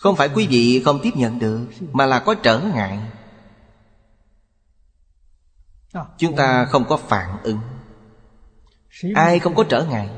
[0.04, 1.60] không phải quý vị không tiếp nhận được,
[1.92, 2.98] Mà là có trở ngại.
[6.18, 7.58] Chúng ta không có phản ứng.
[9.14, 10.08] Ai không có trở ngại?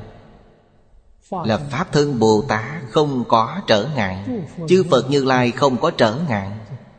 [1.31, 4.25] Là Pháp thân Bồ Tát không có trở ngại,
[4.67, 6.51] Chư Phật Như Lai không có trở ngại.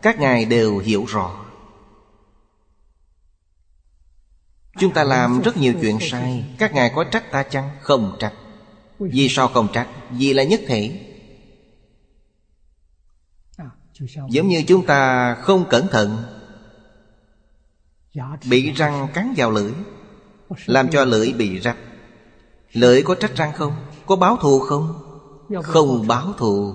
[0.03, 1.45] Các ngài đều hiểu rõ.
[4.79, 7.71] Chúng ta làm rất nhiều chuyện sai, các ngài có trách ta chăng?
[7.81, 8.35] Không trách.
[8.99, 9.89] Vì sao không trách?
[10.11, 11.08] Vì là nhất thể
[14.29, 16.17] giống như chúng ta không cẩn thận
[18.49, 19.73] bị răng cắn vào lưỡi
[20.67, 21.77] làm cho lưỡi bị rách
[22.73, 23.73] lưỡi có trách răng không?
[24.07, 24.95] Có báo thù không?
[25.63, 26.75] Không báo thù.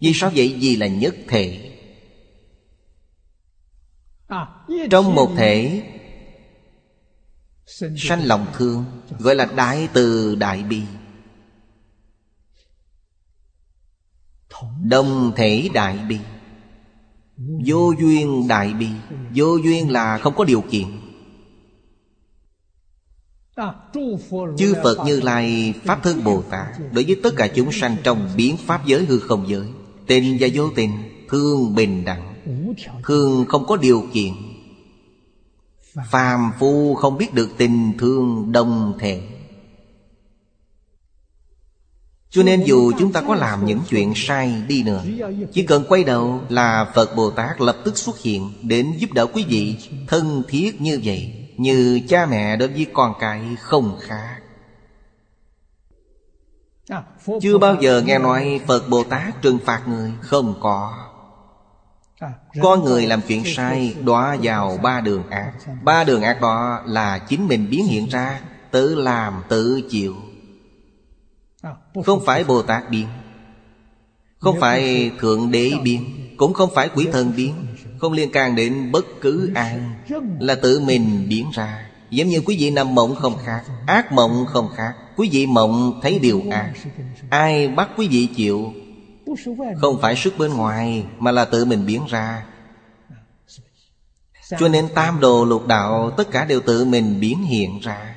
[0.00, 0.56] Vì sao vậy?
[0.60, 1.70] Vì là nhất thể.
[4.90, 5.82] Trong một thể
[7.96, 8.84] Sanh lòng thương
[9.18, 10.82] Gọi là đại từ đại bi
[14.88, 16.18] Đồng thể đại bi.
[17.66, 18.88] Vô duyên đại bi.
[19.34, 20.86] Vô duyên là không có điều kiện.
[24.56, 28.28] Chư Phật Như Lai, Pháp Thân Bồ Tát, Đối với tất cả chúng sanh trong
[28.36, 29.66] biến Pháp giới hư không giới
[30.06, 30.90] Tình và vô tình
[31.28, 32.34] Thương bình đẳng.
[33.04, 34.32] Thương không có điều kiện.
[36.10, 39.22] Phàm phu không biết được tình thương đồng thể.
[42.34, 45.04] Cho nên dù chúng ta có làm những chuyện sai đi nữa,
[45.52, 49.26] Chỉ cần quay đầu là Phật Bồ Tát lập tức xuất hiện Đến giúp đỡ
[49.26, 49.76] quý vị
[50.08, 54.40] Thân thiết như vậy, Như cha mẹ đối với con cái không khác.
[57.42, 60.94] Chưa bao giờ nghe nói Phật Bồ Tát trừng phạt người, Không có.
[62.62, 65.52] Có người làm chuyện sai, đọa vào ba đường ác.
[65.82, 68.40] Ba đường ác đó là chính mình biến hiện ra,
[68.70, 70.14] Tự làm tự chịu.
[72.04, 73.06] Không phải Bồ Tát biến.
[74.44, 76.04] Không phải Thượng Đế biến
[76.36, 77.54] Cũng không phải quỷ thần biến
[77.98, 79.80] Không liên can đến bất cứ ai
[80.40, 81.90] Là tự mình biến ra.
[82.10, 84.92] Giống như quý vị nằm mộng không khác Ác mộng không khác.
[85.16, 86.72] Quý vị mộng thấy điều ác.
[87.30, 88.72] Ai bắt quý vị chịu?
[89.80, 92.44] Không phải sức bên ngoài Mà là tự mình biến ra.
[94.58, 98.13] Cho nên tam đồ lục đạo Tất cả đều tự mình biến hiện ra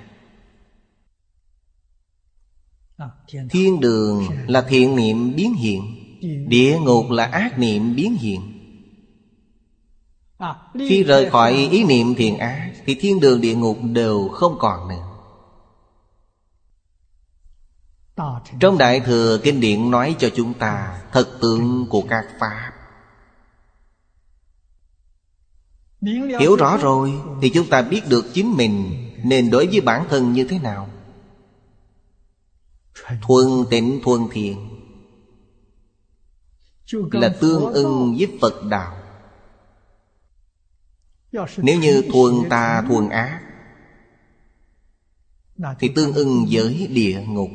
[3.50, 5.82] Thiên đường là thiện niệm biến hiện,
[6.48, 8.42] Địa ngục là ác niệm biến hiện.
[10.74, 14.88] Khi rời khỏi ý niệm thiện ác, Thì thiên đường địa ngục đều không còn
[14.88, 15.08] nữa.
[18.60, 22.72] Trong Đại Thừa Kinh Điển nói cho chúng ta Thật tượng của các Pháp.
[26.40, 28.94] Hiểu rõ rồi Thì chúng ta biết được chính mình
[29.24, 30.90] Nên đối với bản thân như thế nào.
[33.22, 34.70] Thuần tịnh thuần thiện
[37.12, 38.98] Là tương ưng với Phật Đạo.
[41.58, 43.42] Nếu như thuần tà thuần ác,
[45.80, 47.50] Thì tương ưng với địa ngục.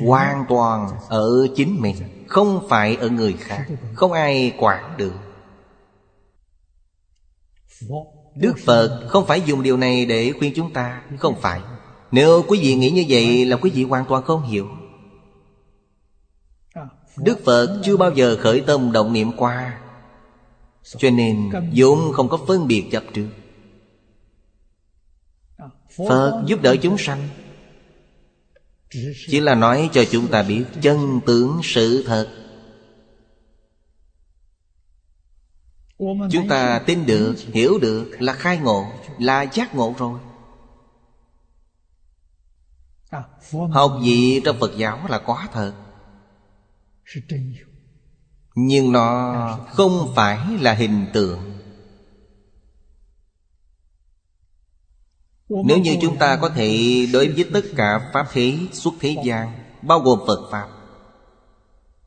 [0.00, 5.14] Hoàn toàn ở chính mình, Không phải ở người khác, Không ai quản được.
[8.36, 11.60] Đức Phật không phải dùng điều này để khuyên chúng ta Không phải.
[12.10, 14.68] Nếu quý vị nghĩ như vậy là quý vị hoàn toàn không hiểu.
[17.16, 19.78] Đức Phật chưa bao giờ khởi tâm động niệm qua
[20.82, 23.28] Cho nên vốn không có phân biệt chấp trước.
[26.08, 27.28] Phật giúp đỡ chúng sanh.
[29.28, 32.45] Chỉ là nói cho chúng ta biết chân tướng sự thật
[35.98, 38.86] Chúng ta tin được, hiểu được là khai ngộ
[39.18, 40.20] Là giác ngộ rồi.
[43.70, 45.72] Học gì trong Phật giáo là có thật.
[48.54, 51.56] Nhưng nó không phải là hình tượng.
[55.48, 59.52] Nếu như chúng ta có thể đối với tất cả Pháp thế xuất thế gian
[59.82, 60.68] Bao gồm Phật Pháp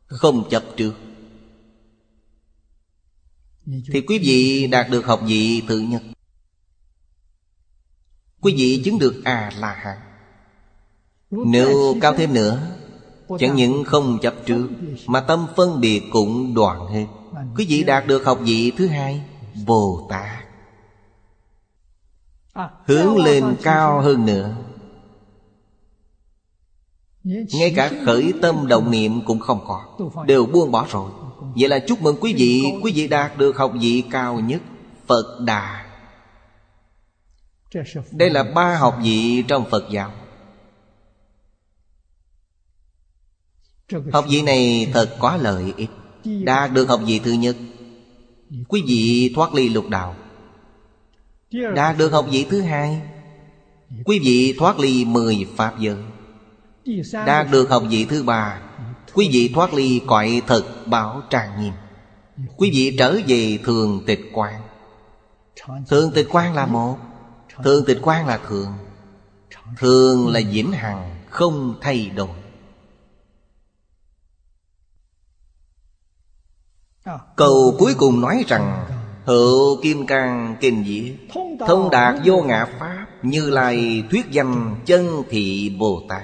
[0.05, 0.93] Không chấp trước
[3.91, 6.01] thì quý vị đạt được học vị tự nhất
[8.41, 9.97] Quý vị chứng được A-la-hán
[11.31, 12.67] Nếu cao thêm nữa
[13.39, 14.69] Chẳng những không chấp trước
[15.07, 17.05] Mà tâm phân biệt cũng đoạn hết
[17.57, 19.21] Quý vị đạt được học vị thứ hai
[19.65, 20.45] Bồ Tát.
[22.85, 24.55] Hướng lên cao hơn nữa.
[27.23, 29.97] Ngay cả khởi tâm động niệm cũng không có.
[30.27, 31.11] Đều buông bỏ rồi
[31.41, 34.61] Vậy là chúc mừng quý vị Quý vị đạt được học vị cao nhất,
[35.07, 35.85] Phật Đà.
[38.11, 40.11] Đây là ba học vị trong Phật giáo.
[44.13, 45.89] Học vị này thật quá lợi ích.
[46.43, 47.55] Đạt được học vị thứ nhất,
[48.67, 50.15] Quý vị thoát ly lục đạo.
[51.75, 53.01] Đạt được học vị thứ hai,
[54.05, 55.97] Quý vị thoát ly mười Pháp giới.
[57.25, 58.68] Đạt được học vị thứ ba
[59.13, 61.73] Quý vị thoát ly cõi thật bảo trang nghiêm.
[62.57, 64.61] Quý vị trở về thường tịch quan
[65.87, 66.97] Thường tịch quan là một,
[67.63, 68.73] Thường tịch quan là thường.
[69.77, 72.29] Thường là vĩnh hằng, Không thay đổi.
[77.35, 78.85] Câu cuối cùng nói rằng,
[79.25, 81.15] Hữu kim cang kinh Dĩ,
[81.67, 86.23] Thông đạt vô ngã Pháp, Như lai thuyết danh chân thị Bồ Tát.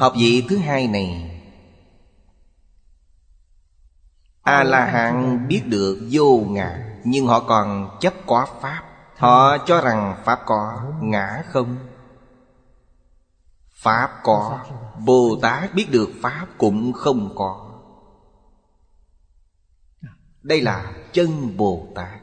[0.00, 1.40] Học vị thứ hai này.
[4.42, 8.82] A-la-hán biết được vô ngã Nhưng họ còn chấp có Pháp.
[9.16, 11.76] Họ cho rằng Pháp có, ngã không?
[13.70, 14.64] Pháp có
[14.98, 17.70] Bồ Tát biết được Pháp cũng không có.
[20.42, 22.20] Đây là chân Bồ Tát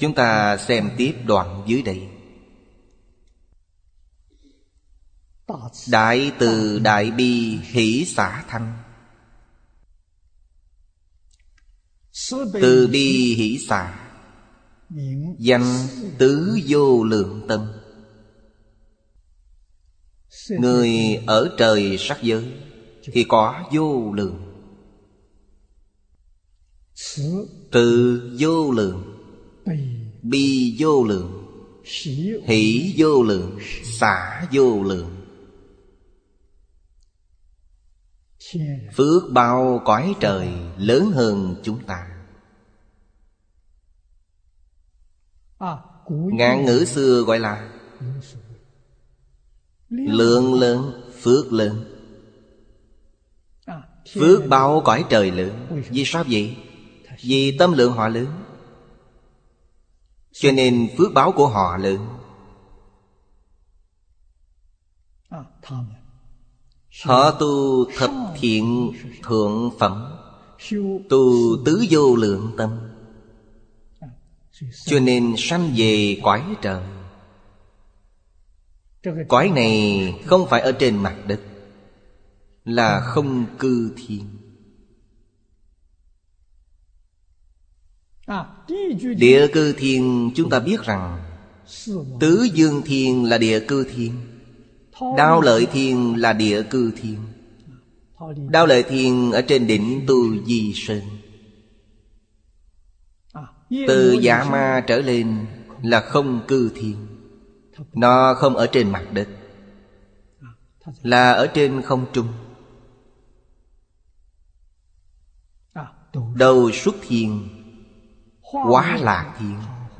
[0.00, 2.19] Chúng ta xem tiếp đoạn dưới đây.
[5.90, 8.82] Đại từ đại bi hỷ xả thăng
[12.52, 14.10] Từ bi hỷ xả.
[15.38, 15.86] Danh
[16.18, 17.72] tứ vô lượng tâm.
[20.50, 20.88] Người
[21.26, 22.52] ở trời sắc giới
[23.12, 24.46] Thì có vô lượng.
[27.70, 29.16] Từ vô lượng,
[30.22, 31.46] Bi vô lượng,
[32.46, 35.19] Hỷ vô lượng, Xả vô lượng.
[38.94, 42.06] phước bao cõi trời lớn hơn chúng ta.
[46.08, 47.72] Ngạn ngữ xưa gọi là
[49.88, 51.84] lượng lớn, phước lớn.
[54.14, 55.82] Phước bao cõi trời lớn.
[55.90, 56.56] Vì sao vậy?
[57.22, 58.26] Vì tâm lượng họ lớn.
[60.32, 62.06] Cho nên phước báo của họ lớn
[67.04, 68.10] họ tu thập
[68.40, 70.06] thiện thượng phẩm,
[71.08, 72.70] Tu tứ vô lượng tâm.
[74.84, 76.82] Cho nên sanh về quải trần.
[79.28, 81.40] Quải này không phải ở trên mặt đất,
[82.64, 84.24] Là không cư thiên.
[89.16, 91.24] Địa cư thiên, chúng ta biết rằng
[92.20, 94.12] Tứ dương thiên là địa cư thiên.
[95.16, 97.18] Đao lợi thiên là địa cư thiên.
[98.50, 101.00] Đao lợi thiên ở trên đỉnh Tu Di Sơn.
[103.88, 105.46] Từ giả ma trở lên
[105.82, 107.06] là không cư thiên.
[107.92, 109.28] Nó không ở trên mặt đất.
[111.02, 112.28] Là ở trên không trung.
[116.34, 117.48] Đầu xuất thiên
[118.52, 119.56] Quá lạc thiên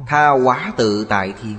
[0.07, 1.57] Tha quá tự tại thiên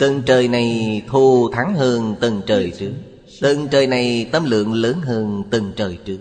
[0.00, 2.92] Tầng trời này thô thắng hơn tầng trời trước.
[3.40, 6.18] Tầng trời này tâm lượng lớn hơn tầng trời trước.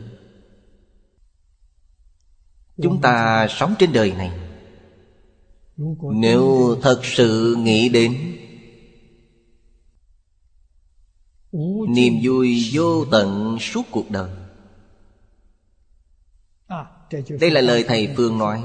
[2.84, 4.32] Chúng ta sống trên đời này.
[6.14, 8.38] Nếu thật sự nghĩ đến
[11.90, 14.30] Niềm vui vô tận suốt cuộc đời.
[17.40, 18.64] Đây là lời Thầy Phương nói.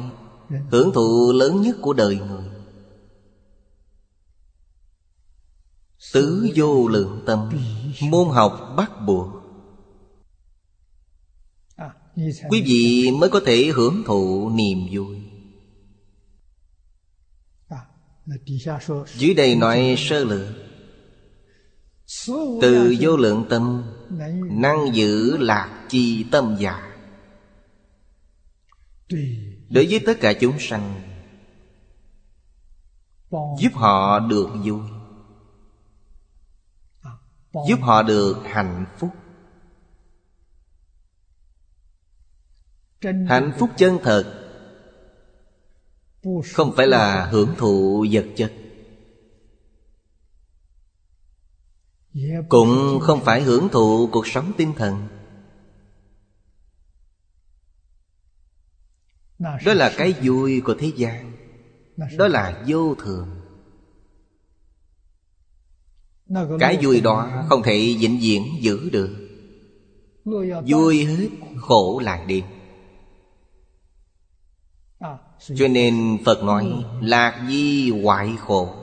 [0.71, 2.45] Hưởng thụ lớn nhất của đời người.
[6.13, 7.51] Tứ vô lượng tâm,
[8.01, 9.29] Môn học bắt buộc.
[12.51, 15.17] Quý vị mới có thể hưởng thụ niềm vui.
[19.15, 20.49] Dưới đây nói sơ lược.
[22.63, 23.85] Từ vô lượng tâm,
[24.51, 26.93] Năng giữ lạc chi tâm giả
[29.71, 31.01] Đối với tất cả chúng sanh,
[33.31, 34.81] Giúp họ được vui
[37.69, 39.11] giúp họ được hạnh phúc.
[43.03, 44.39] Hạnh phúc chân thật
[46.53, 48.53] không phải là hưởng thụ vật chất
[52.49, 55.09] cũng không phải hưởng thụ cuộc sống tinh thần.
[59.39, 61.33] Đó là cái vui của thế gian
[62.17, 63.42] đó là vô thường.
[66.61, 69.29] Cái vui đó không thể vĩnh viễn giữ được.
[70.67, 71.29] Vui hết
[71.61, 72.45] khổ lại đi
[75.57, 78.75] Cho nên Phật nói Lạc di hoại khổ.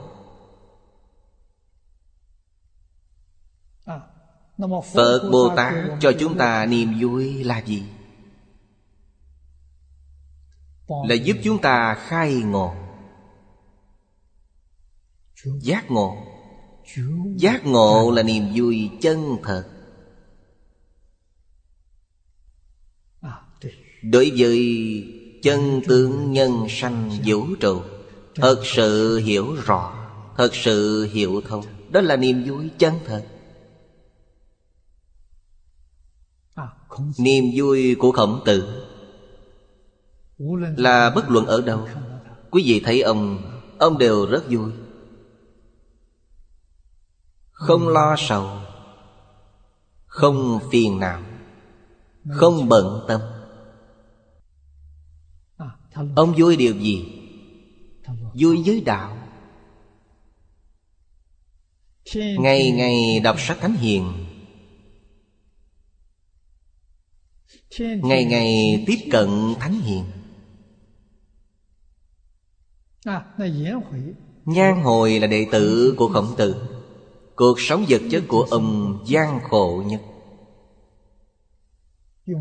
[4.94, 7.82] Phật Bồ Tát cho chúng ta niềm vui là gì?
[11.08, 12.74] Là giúp chúng ta khai ngộ
[15.44, 16.29] Giác ngộ
[17.36, 19.64] giác ngộ là niềm vui chân thật.
[24.02, 24.58] Đối với
[25.42, 27.82] chân tướng nhân sanh vũ trụ,
[28.34, 33.24] thật sự hiểu rõ, thật sự hiểu thông, đó là niềm vui chân thật.
[37.18, 38.86] Niềm vui của khổng tử
[40.76, 41.88] là bất luận ở đâu.
[42.50, 43.42] Quý vị thấy ông
[43.78, 44.70] ông đều rất vui.
[47.60, 48.50] Không lo sầu,
[50.06, 51.22] Không phiền não,
[52.30, 53.20] Không bận tâm.
[56.16, 57.04] Ông vui điều gì?
[58.34, 59.16] Vui với đạo.
[62.14, 64.26] Ngày ngày đọc sách Thánh Hiền.
[67.78, 69.28] Ngày ngày tiếp cận
[69.60, 70.04] Thánh Hiền.
[74.44, 76.69] Nhan hồi là đệ tử của khổng tử.
[77.40, 80.00] Cuộc sống vật chất của ông gian khổ nhất.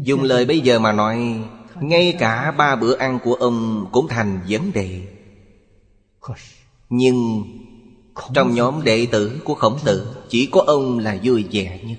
[0.04, 1.44] Dùng lời bây giờ mà nói,
[1.82, 5.02] Ngay cả ba bữa ăn của ông cũng thành vấn đề.
[6.90, 7.44] Nhưng
[8.34, 11.98] Trong nhóm đệ tử của khổng tử, Chỉ có ông là vui vẻ nhất.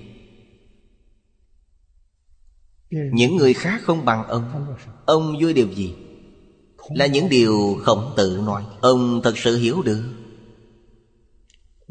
[3.13, 4.75] Những người khác không bằng ông.
[5.05, 5.95] Ông vui điều gì?
[6.89, 8.63] Là những điều khổng tử nói.
[8.81, 10.20] Ông thật sự hiểu được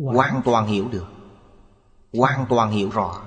[0.04, 1.06] hoàn toàn hiểu được.
[2.12, 3.22] Hoàn toàn hiểu rõ.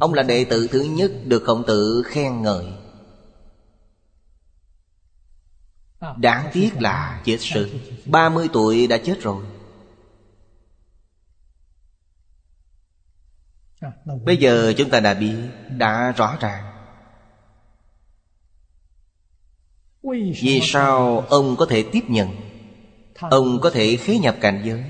[0.00, 2.66] Ông là đệ tử thứ nhất được khổng tử khen ngợi.
[6.16, 7.70] Đáng tiếc là chết sự
[8.06, 9.44] 30 tuổi đã chết rồi.
[14.24, 15.36] Bây giờ chúng ta đã biết
[15.68, 16.72] đã rõ ràng.
[20.42, 22.45] Vì sao ông có thể tiếp nhận?
[23.20, 24.84] Ông có thể khế nhập cảnh giới.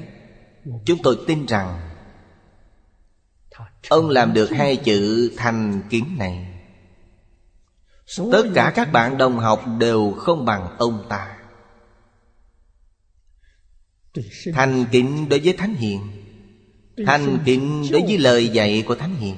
[0.84, 1.86] Chúng tôi tin rằng
[3.88, 6.46] Ông làm được hai chữ thành kiến này.
[8.32, 11.36] Tất cả các bạn đồng học đều không bằng ông ta.
[14.54, 16.00] Thành kính đối với Thánh Hiền.
[17.06, 19.36] Thành kính đối với lời dạy của Thánh Hiền.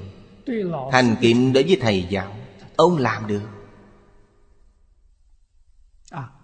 [0.93, 2.37] Thành kính đối với Thầy giáo.
[2.77, 3.43] Ông làm được.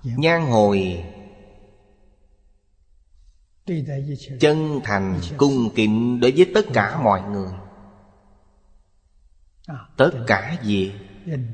[0.03, 1.05] Nhan hồi
[4.41, 7.53] chân thành cung kính đối với tất à, cả mọi người.
[9.97, 10.93] Tất cả gì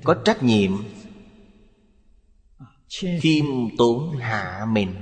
[0.04, 0.72] có trách nhiệm
[2.58, 2.66] à,
[3.20, 3.44] khiêm
[3.78, 4.94] tốn hạ mình.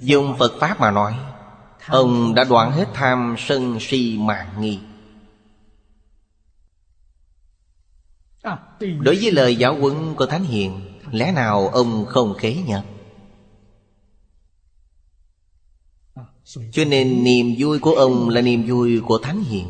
[0.00, 1.14] Dùng phật pháp mà nói
[1.88, 4.80] ông đã đoạn hết tham sân si mạng nghi.
[8.42, 10.80] À, đối với lời giáo huấn của thánh hiền
[11.10, 12.93] lẽ nào ông không khế nhận
[16.72, 19.66] Cho nên niềm vui của ông là niềm vui của Thánh Hiền.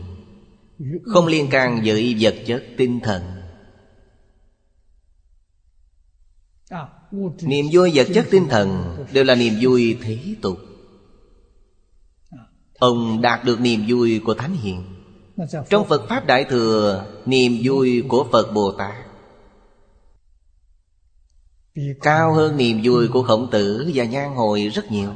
[1.04, 3.22] Không liên can với vật chất tinh thần.
[7.42, 10.58] Niềm vui vật chất tinh thần Đều là niềm vui thế tục.
[12.78, 14.84] Ông đạt được niềm vui của Thánh Hiền.
[15.70, 18.94] Trong Phật Pháp Đại Thừa, Niềm vui của Phật Bồ Tát.
[22.02, 25.10] Cao hơn niềm vui của khổng tử và nhan hồi rất nhiều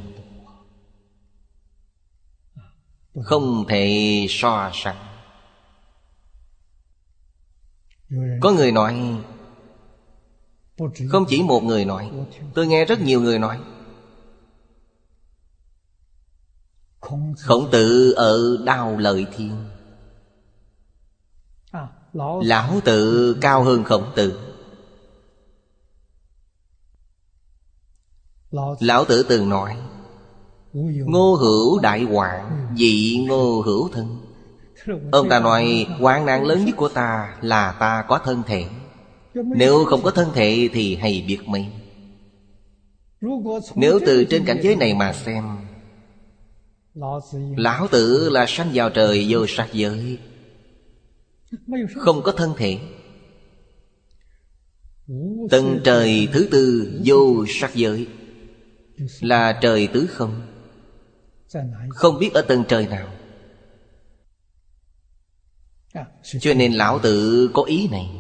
[3.24, 4.96] không thể so sánh.
[8.40, 9.18] Có người nói,
[11.08, 12.10] không chỉ một người nói,
[12.54, 13.60] tôi nghe rất nhiều người nói,
[17.00, 19.64] khổng tử ở đào lợi thiên.
[22.42, 24.54] Lão Tử cao hơn khổng tử.
[28.80, 29.76] Lão tử từng nói
[31.06, 34.18] Ngô hữu đại hoạn vị ngô hữu thân.
[35.12, 38.64] Ông ta nói hoạn nạn lớn nhất của ta Là ta có thân thể.
[39.34, 41.66] Nếu không có thân thể thì hay biết mấy.
[43.74, 45.44] Nếu từ trên cảnh giới này mà xem
[47.56, 50.18] Lão tử là sanh vào trời vô sắc giới
[51.96, 52.78] Không có thân thể.
[55.50, 58.06] Tầng trời thứ tư vô sắc giới
[59.20, 60.47] Là trời tứ không.
[61.90, 63.08] Không biết ở tầng trời nào.
[66.40, 68.10] Cho nên lão tự có ý này.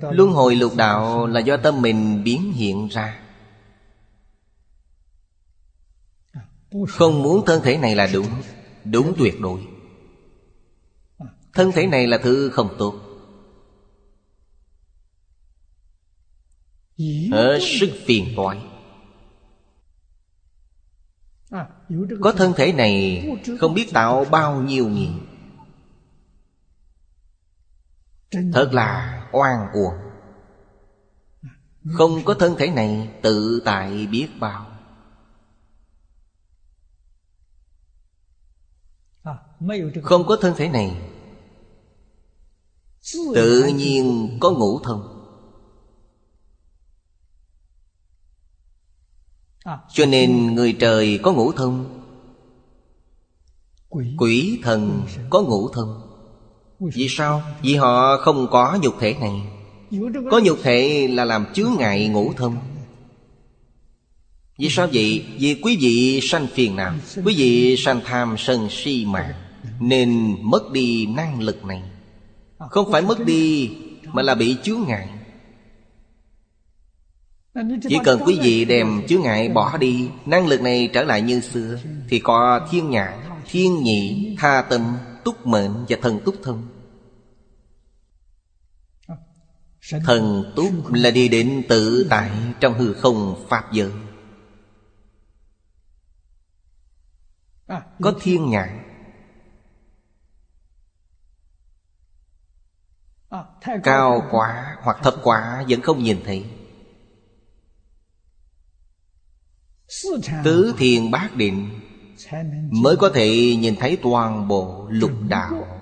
[0.00, 3.20] Luân hồi lục đạo là do tâm mình biến hiện ra.
[6.88, 8.26] Không muốn thân thể này là đúng
[8.84, 9.60] Đúng tuyệt đối.
[11.54, 13.00] Thân thể này là thứ không tốt.
[17.32, 18.73] Hết sức phiền toái.
[22.20, 23.24] Có thân thể này
[23.60, 25.20] không biết tạo bao nhiêu nghiệp
[28.52, 29.94] Thật là oan uổng.
[31.92, 34.70] Không có thân thể này tự tại biết bao.
[40.02, 41.10] Không có thân thể này,
[43.34, 45.13] Tự nhiên có ngũ thông.
[49.92, 52.00] Cho nên người trời có ngũ thông
[54.18, 54.60] Quỷ.
[54.62, 56.00] Thần có ngũ thông
[56.80, 57.42] Vì sao?
[57.62, 59.42] Vì họ không có nhục thể này.
[60.30, 62.56] Có nhục thể là làm chướng ngại ngũ thông
[64.58, 65.24] Vì sao vậy?
[65.38, 69.32] Vì quý vị sanh phiền não, Quý vị sanh tham sân si mạng
[69.80, 71.82] Nên mất đi năng lực này.
[72.70, 73.70] Không phải mất đi
[74.12, 75.08] Mà là bị chướng ngại.
[77.88, 81.40] Chỉ cần quý vị đem chướng ngại bỏ đi Năng lực này trở lại như
[81.40, 81.78] xưa
[82.08, 86.68] Thì có thiên nhãn, thiên nhị, tha tâm, túc mệnh và thần túc thân
[90.06, 93.90] Thần túc là đi đến tự tại trong hư không Pháp giới.
[98.00, 98.80] Có thiên nhãn
[103.82, 106.44] Cao quá hoặc thấp quá vẫn không nhìn thấy.
[110.44, 111.68] Tứ thiền bát định
[112.70, 115.80] Mới có thể nhìn thấy toàn bộ lục đạo.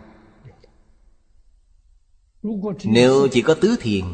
[2.84, 4.04] Nếu chỉ có tứ thiền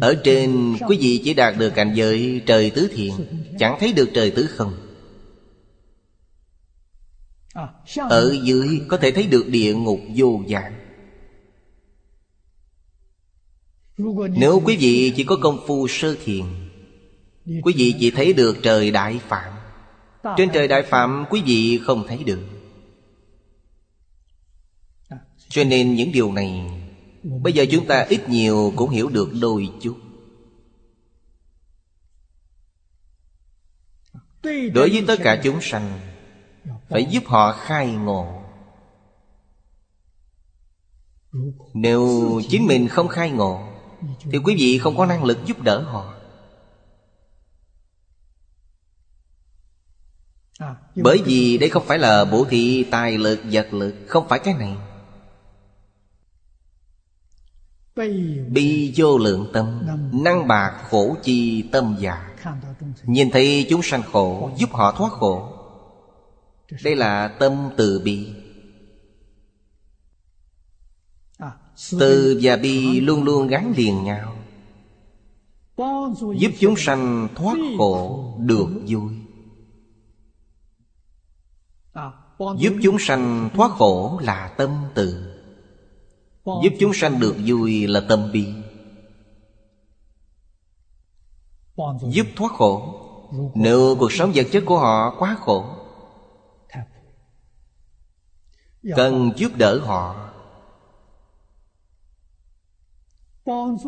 [0.00, 3.12] Ở trên quý vị chỉ đạt được cảnh giới trời tứ thiền
[3.58, 4.74] Chẳng thấy được trời tứ không.
[7.96, 10.72] Ở dưới có thể thấy được địa ngục vô dạng.
[14.36, 16.44] Nếu quý vị chỉ có công phu sơ thiền
[17.46, 19.52] quý vị chỉ thấy được trời đại phạm.
[20.36, 22.42] Trên trời đại phạm, quý vị không thấy được.
[25.48, 26.70] Cho nên những điều này,
[27.22, 29.96] bây giờ chúng ta ít nhiều cũng hiểu được đôi chút.
[34.42, 36.00] Đối với tất cả chúng sanh,
[36.88, 38.42] phải giúp họ khai ngộ.
[41.74, 43.68] Nếu chính mình không khai ngộ,
[44.20, 46.15] thì quý vị không có năng lực giúp đỡ họ.
[50.96, 54.54] Bởi vì đây không phải là bổ thị tài lực vật lực Không phải cái
[54.54, 54.76] này.
[58.48, 59.82] Bi vô lượng tâm
[60.12, 62.30] Năng bạc khổ chi tâm giả
[63.02, 65.52] Nhìn thấy chúng sanh khổ Giúp họ thoát khổ.
[66.84, 68.28] Đây là tâm từ bi.
[71.98, 74.36] Từ và bi luôn luôn gắn liền nhau.
[76.38, 79.25] Giúp chúng sanh thoát khổ Được vui.
[82.38, 85.32] Giúp chúng sanh thoát khổ là tâm từ.
[86.44, 88.54] Giúp chúng sanh được vui là tâm bi.
[92.10, 93.02] Giúp thoát khổ.
[93.54, 95.64] Nếu cuộc sống vật chất của họ quá khổ,
[98.96, 100.32] Cần giúp đỡ họ.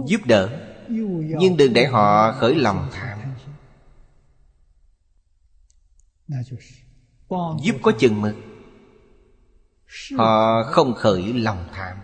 [0.06, 0.48] Giúp đỡ,
[1.38, 3.18] Nhưng đừng để họ khởi lòng tham.
[7.62, 8.34] Giúp có chừng mực.
[10.18, 11.96] Họ không khởi lòng tham.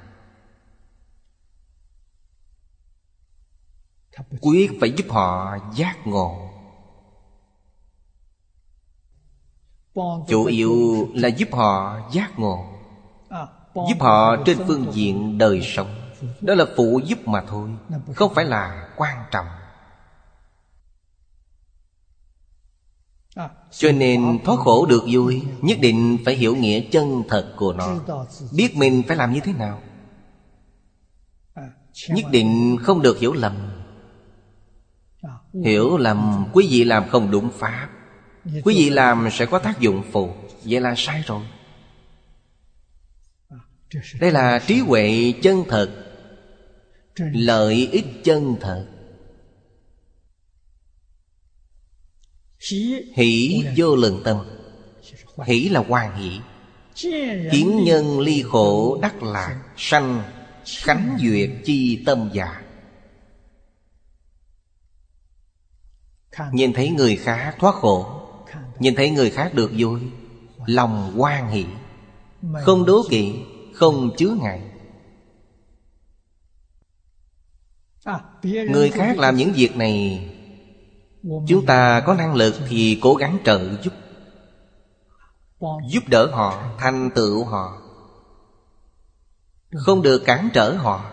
[4.40, 6.50] Quyết phải giúp họ giác ngộ.
[10.28, 12.66] Chủ yếu là giúp họ giác ngộ.
[13.74, 16.10] Giúp họ trên phương diện đời sống.
[16.40, 17.70] Đó là phụ giúp mà thôi
[18.14, 19.46] Không phải là quan trọng.
[23.70, 27.98] cho nên thoát khổ được vui nhất định phải hiểu nghĩa chân thật của nó.
[28.52, 29.82] Biết mình phải làm như thế nào.
[32.08, 33.52] Nhất định không được hiểu lầm.
[35.64, 37.88] Hiểu lầm quý vị làm không đúng pháp.
[38.64, 40.30] Quý vị làm sẽ có tác dụng phụ.
[40.64, 41.42] Vậy là sai rồi.
[44.20, 45.90] Đây là trí huệ chân thật.
[47.16, 48.86] Lợi ích chân thật.
[53.14, 54.36] Hỷ vô lượng tâm.
[55.46, 56.40] Hỷ là hoan hỷ.
[57.52, 60.22] Kiến nhân ly khổ đắc lạc Sanh,
[60.64, 62.62] khánh duyệt chi tâm giả
[66.52, 68.20] Nhìn thấy người khác thoát khổ,
[68.78, 70.00] Nhìn thấy người khác được vui,
[70.66, 71.64] Lòng hoan hỷ.
[72.62, 73.34] Không đố kỵ,
[73.74, 74.60] Không chứa ngại.
[78.42, 80.28] Người khác làm những việc này
[81.24, 83.92] Chúng ta có năng lực thì cố gắng trợ giúp.
[85.90, 87.82] Giúp đỡ họ, thành tựu họ.
[89.74, 91.10] Không được cản trở họ.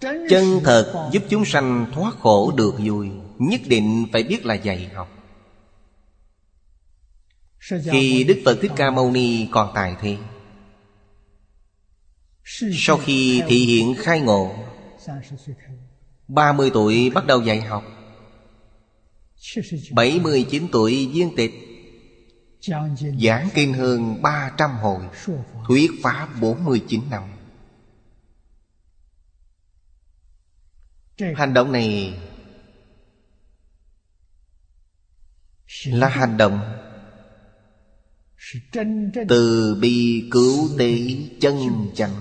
[0.00, 4.90] Chân thật giúp chúng sanh thoát khổ được vui Nhất định phải biết là dạy
[4.94, 5.08] học.
[7.92, 10.16] Khi Đức Phật Thích Ca Mâu Ni còn tại thế
[12.72, 14.54] Sau khi thị hiện khai ngộ
[16.28, 17.84] 30 tuổi bắt đầu dạy học.
[19.92, 21.52] 79 tuổi viên tịch.
[23.20, 25.04] Giảng kinh hơn 300 hồi.
[25.68, 27.22] Thuyết pháp 49 năm.
[31.36, 32.18] Hành động này
[35.86, 36.60] Là hành động
[39.28, 40.98] Từ bi cứu tế
[41.40, 42.20] chân chánh.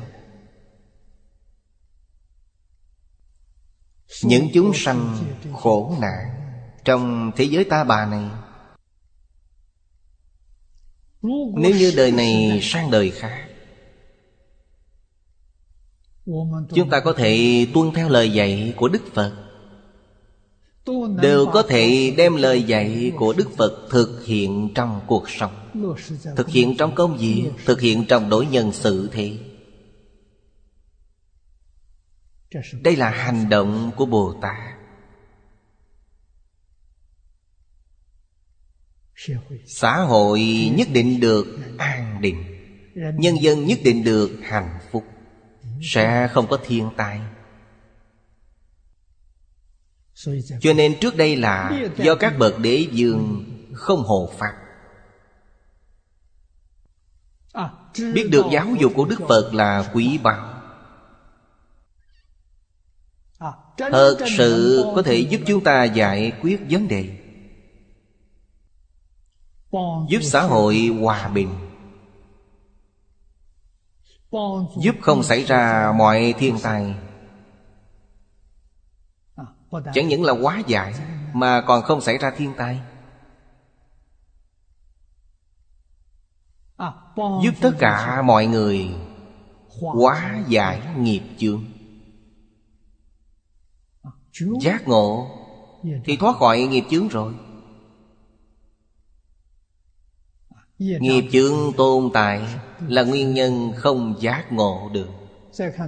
[4.24, 5.18] những chúng sanh
[5.54, 6.30] khổ nạn
[6.86, 8.30] trong thế giới ta bà này.
[11.56, 13.48] Nếu như đời này sang đời khác,
[16.76, 19.34] chúng ta có thể tuân theo lời dạy của đức phật.
[21.22, 25.52] Đều có thể đem lời dạy của đức phật thực hiện trong cuộc sống,
[26.36, 29.38] thực hiện trong công việc, thực hiện trong đối nhân sự thế.
[32.82, 34.74] Đây là hành động của Bồ Tát.
[39.66, 40.42] Xã hội
[40.76, 41.46] nhất định được
[41.78, 42.44] an định,
[42.96, 45.04] Nhân dân nhất định được hạnh phúc,
[45.82, 47.20] Sẽ không có thiên tai.
[50.62, 54.54] Cho nên trước đây là Do các bậc đế dương không hộ pháp.
[58.14, 60.53] Biết được giáo dục của Đức Phật là quý báu.
[63.78, 67.18] Thật sự có thể giúp chúng ta giải quyết vấn đề.
[70.10, 71.50] Giúp xã hội hòa bình.
[74.82, 76.95] Giúp không xảy ra mọi thiên tai.
[79.94, 80.94] Chẳng những là quá giải
[81.34, 82.82] Mà còn không xảy ra thiên tai.
[87.16, 88.90] Giúp tất cả mọi người
[89.82, 91.64] Hóa giải nghiệp chướng
[94.61, 95.30] Giác ngộ.
[96.05, 97.34] Thì thoát khỏi nghiệp chướng rồi.
[100.77, 102.47] Nghiệp chướng tồn tại
[102.88, 105.07] Là nguyên nhân không giác ngộ được.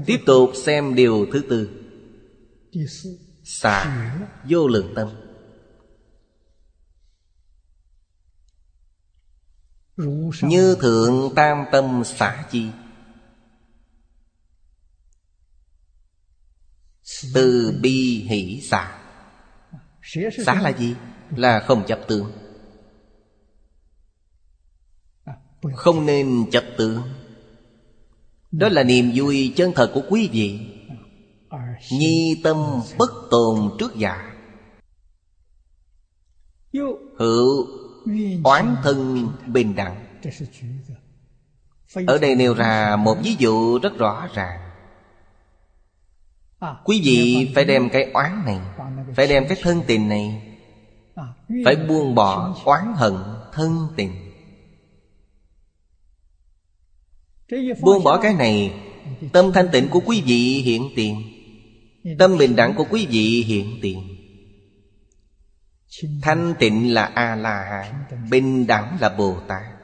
[0.05, 1.69] Tiếp tục xem điều thứ tư.
[3.43, 4.07] Xả
[4.49, 5.09] vô lượng tâm.
[10.41, 12.69] Như thượng tam tâm xả chi
[17.33, 19.01] Từ bi hỷ xả
[20.45, 20.95] Xả là gì?
[21.35, 22.31] Là không chấp tướng.
[25.75, 27.01] Không nên chấp tướng.
[28.51, 30.59] Đó là niềm vui chân thật của quý vị.
[31.91, 32.57] Nhi tâm
[32.97, 34.35] bất tồn trước giả
[37.17, 37.67] Hữu
[38.43, 40.21] oán thân bình đẳng.
[42.07, 44.64] Ở đây nêu ra một ví dụ rất rõ ràng.
[46.83, 48.59] Quý vị phải đem cái oán này,
[49.15, 50.41] Phải đem cái thân tình này,
[51.65, 53.13] Phải buông bỏ oán hận
[53.53, 54.11] thân tình.
[57.81, 58.73] Buông bỏ cái này,
[59.33, 61.21] Tâm thanh tịnh của quý vị hiện tiền,
[62.19, 64.15] Tâm bình đẳng của quý vị hiện tiền.
[66.21, 69.74] Thanh tịnh là A-la-hán Bình đẳng là Bồ Tát.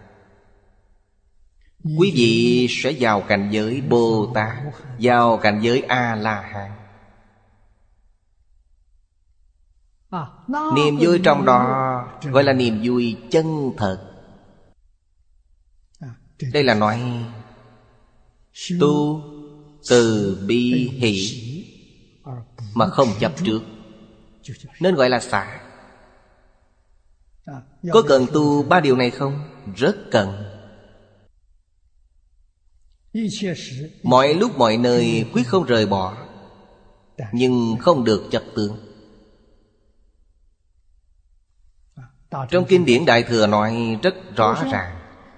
[1.84, 4.58] Quý vị sẽ vào cảnh giới Bồ Tát
[5.00, 6.72] Vào cảnh giới A-la-hán.
[10.76, 14.08] Niềm vui trong đó Gọi là niềm vui chân thật.
[16.54, 17.02] Đây là nói,
[18.80, 19.22] Tu
[19.90, 21.66] từ bi hỷ
[22.76, 23.62] Mà không chấp trước,
[24.80, 25.62] Nên gọi là xả.
[27.92, 29.40] Có cần tu ba điều này không?
[29.76, 30.61] Rất cần.
[34.04, 36.18] Mọi lúc mọi nơi quyết không rời bỏ
[37.32, 38.76] Nhưng không được chấp tướng
[42.50, 44.98] Trong kinh điển Đại Thừa nói rất rõ ràng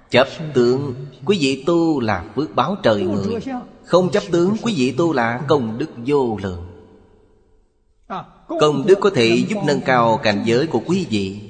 [0.09, 0.95] Chấp tướng
[1.25, 3.39] quý vị tu là phước báo trời người
[3.85, 6.67] Không chấp tướng quý vị tu là công đức vô lượng.
[8.47, 11.49] Công đức có thể giúp nâng cao cảnh giới của quý vị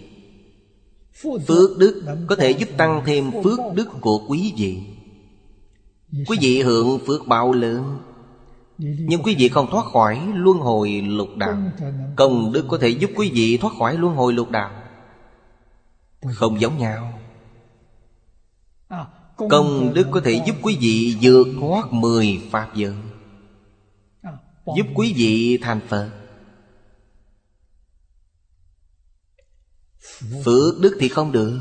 [1.48, 4.93] Phước đức có thể giúp tăng thêm phước đức của quý vị
[6.14, 8.00] Quý vị hưởng phước báo lớn.
[8.78, 11.58] Nhưng quý vị không thoát khỏi luân hồi lục đạo.
[12.16, 14.72] Công đức có thể giúp quý vị thoát khỏi luân hồi lục đạo.
[16.34, 17.20] Không giống nhau.
[19.50, 22.96] Công đức có thể giúp quý vị vượt thoát mười Pháp giới.
[24.66, 26.10] Giúp quý vị thành Phật.
[30.46, 31.60] Phước đức thì không được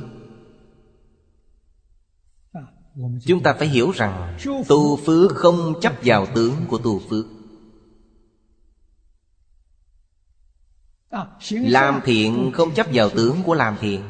[3.27, 4.39] Chúng ta phải hiểu rằng
[4.69, 7.27] Tu phước không chấp vào tướng của tu phước.
[11.51, 14.03] Làm thiện không chấp vào tướng của làm thiện.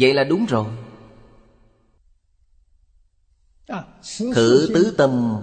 [0.00, 0.66] Vậy là đúng rồi.
[4.18, 5.42] Thử tứ tâm,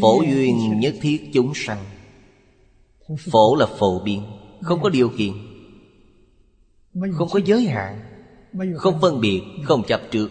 [0.00, 1.84] Phổ duyên nhất thiết chúng sanh.
[3.30, 4.22] Phổ là phổ biến,
[4.62, 5.32] Không có điều kiện,
[6.92, 8.09] Không có giới hạn.
[8.76, 10.30] Không phân biệt Không chấp trước.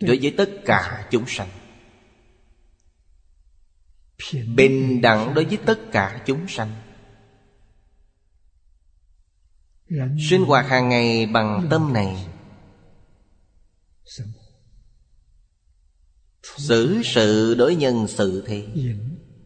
[0.00, 1.48] Đối với tất cả chúng sanh.
[4.56, 6.72] Bình đẳng đối với tất cả chúng sanh.
[10.30, 12.26] Sinh hoạt hàng ngày bằng tâm này.
[16.56, 18.66] Xử sự đối nhân sự thế.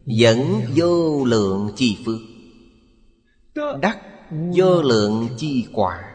[0.05, 2.19] Dẫn vô lượng chi phước.
[3.81, 3.99] Đắc
[4.55, 6.14] vô lượng chi quả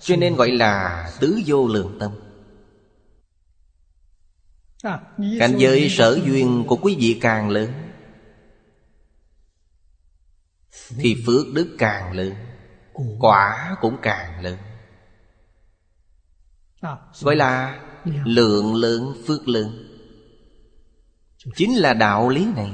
[0.00, 2.12] Cho nên gọi là tứ vô lượng tâm.
[5.38, 7.72] Cảnh giới sở duyên của quý vị càng lớn
[10.88, 12.34] Thì phước đức càng lớn
[13.18, 14.58] Quả cũng càng lớn.
[17.20, 17.80] Gọi là
[18.24, 19.88] lượng lớn phước lớn.
[21.56, 22.72] Chính là đạo lý này.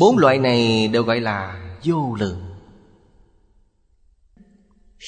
[0.00, 2.45] Bốn loại này đều gọi là vô lượng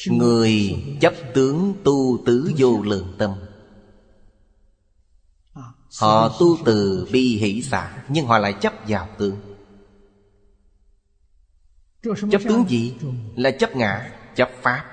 [0.07, 3.35] Người chấp tướng tu tứ vô lượng tâm.
[6.01, 9.37] Họ tu từ bi hỷ xả Nhưng họ lại chấp vào tướng.
[12.03, 12.97] Chấp tướng gì?
[13.37, 14.85] Là chấp ngã, chấp pháp.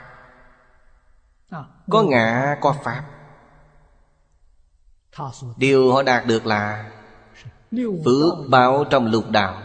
[1.89, 3.05] Có ngã, có pháp.
[5.57, 6.91] Điều họ đạt được là
[8.05, 9.61] Phước báo trong lục đạo.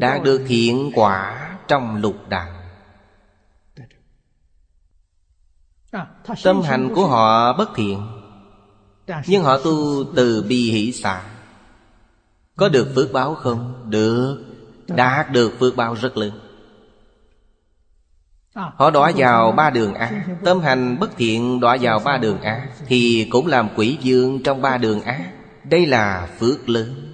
[0.00, 2.55] Đạt được thiện quả trong lục đạo.
[6.44, 8.06] Tâm hành của họ bất thiện
[9.26, 11.22] Nhưng họ tu từ bi hỷ xả
[12.56, 13.90] Có được phước báo không?
[13.90, 14.44] Được.
[14.86, 16.32] Đạt được phước báo rất lớn.
[18.54, 20.24] Họ đọa vào ba đường ác.
[20.44, 24.62] Tâm hành bất thiện đọa vào ba đường ác Thì cũng làm quỷ dương trong
[24.62, 25.32] ba đường ác.
[25.64, 27.12] Đây là phước lớn.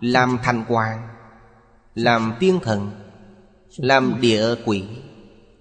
[0.00, 1.08] Làm thành hoàng
[1.94, 2.90] Làm tiên thần
[3.76, 4.84] Làm địa quỷ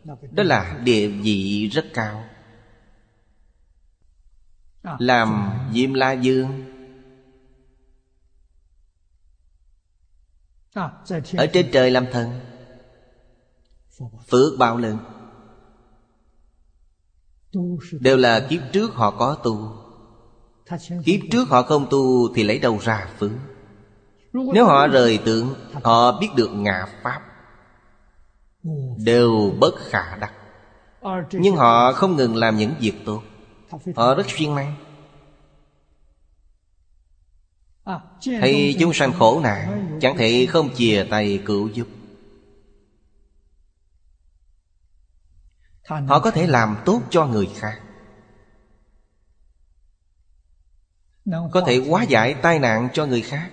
[0.06, 2.26] đó là địa vị rất cao.
[5.00, 6.64] Làm Diêm La Dương.
[11.38, 12.40] Ở trên trời làm thần.
[14.28, 14.98] Phước bao lớn
[18.00, 19.78] Đều là kiếp trước họ có tu.
[21.06, 23.32] Kiếp trước họ không tu Thì lấy đâu ra phước?
[24.34, 27.33] Nếu họ rời tượng, Họ biết được ngạ Pháp.
[28.98, 30.34] Đều bất khả đắc.
[31.32, 33.24] Nhưng họ không ngừng làm những việc tốt.
[33.96, 34.76] Họ rất chuyên năng
[38.26, 41.88] Thấy chúng sanh khổ nạn, Chẳng thể không chìa tay cứu giúp.
[45.88, 47.82] Họ có thể làm tốt cho người khác.
[51.52, 53.52] Có thể hóa giải tai nạn cho người khác.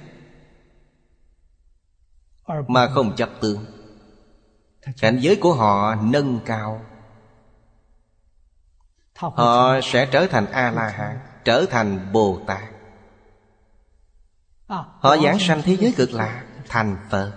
[2.69, 3.80] Mà không chấp tướng.
[4.83, 6.85] Cảnh giới của họ nâng cao.
[9.17, 12.63] Họ sẽ trở thành A-la-hán Trở thành Bồ Tát
[14.67, 17.33] Họ giảng sanh thế giới cực lạ Thành Phật.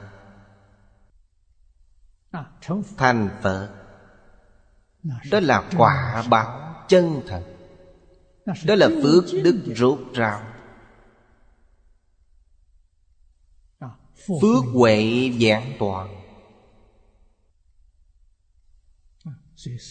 [2.98, 3.70] Thành Phật.
[5.32, 7.44] Đó là quả báo chân thật.
[8.66, 10.42] Đó là phước đức rốt rào.
[14.42, 16.23] Phước huệ giảng toàn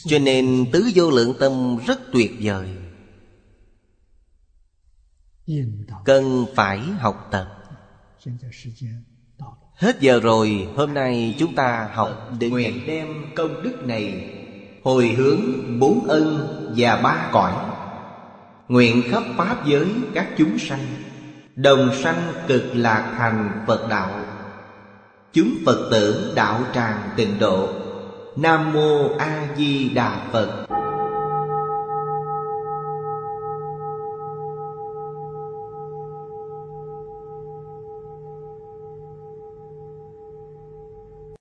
[0.04, 2.68] Cho nên tứ vô lượng tâm rất tuyệt vời.
[6.04, 7.58] Cần phải học tập.
[9.74, 14.34] Hết giờ rồi Hôm nay chúng ta học để Nguyện đem công đức này
[14.84, 15.40] Hồi hướng
[15.78, 17.52] bốn ân và ba cõi.
[18.68, 20.86] Nguyện khắp Pháp giới các chúng sanh
[21.56, 24.24] Đồng sanh cực lạc thành Phật đạo.
[25.32, 27.81] Chúng Phật tử đạo tràng tịnh độ
[28.36, 30.61] Nam Mô A Di Đà Phật.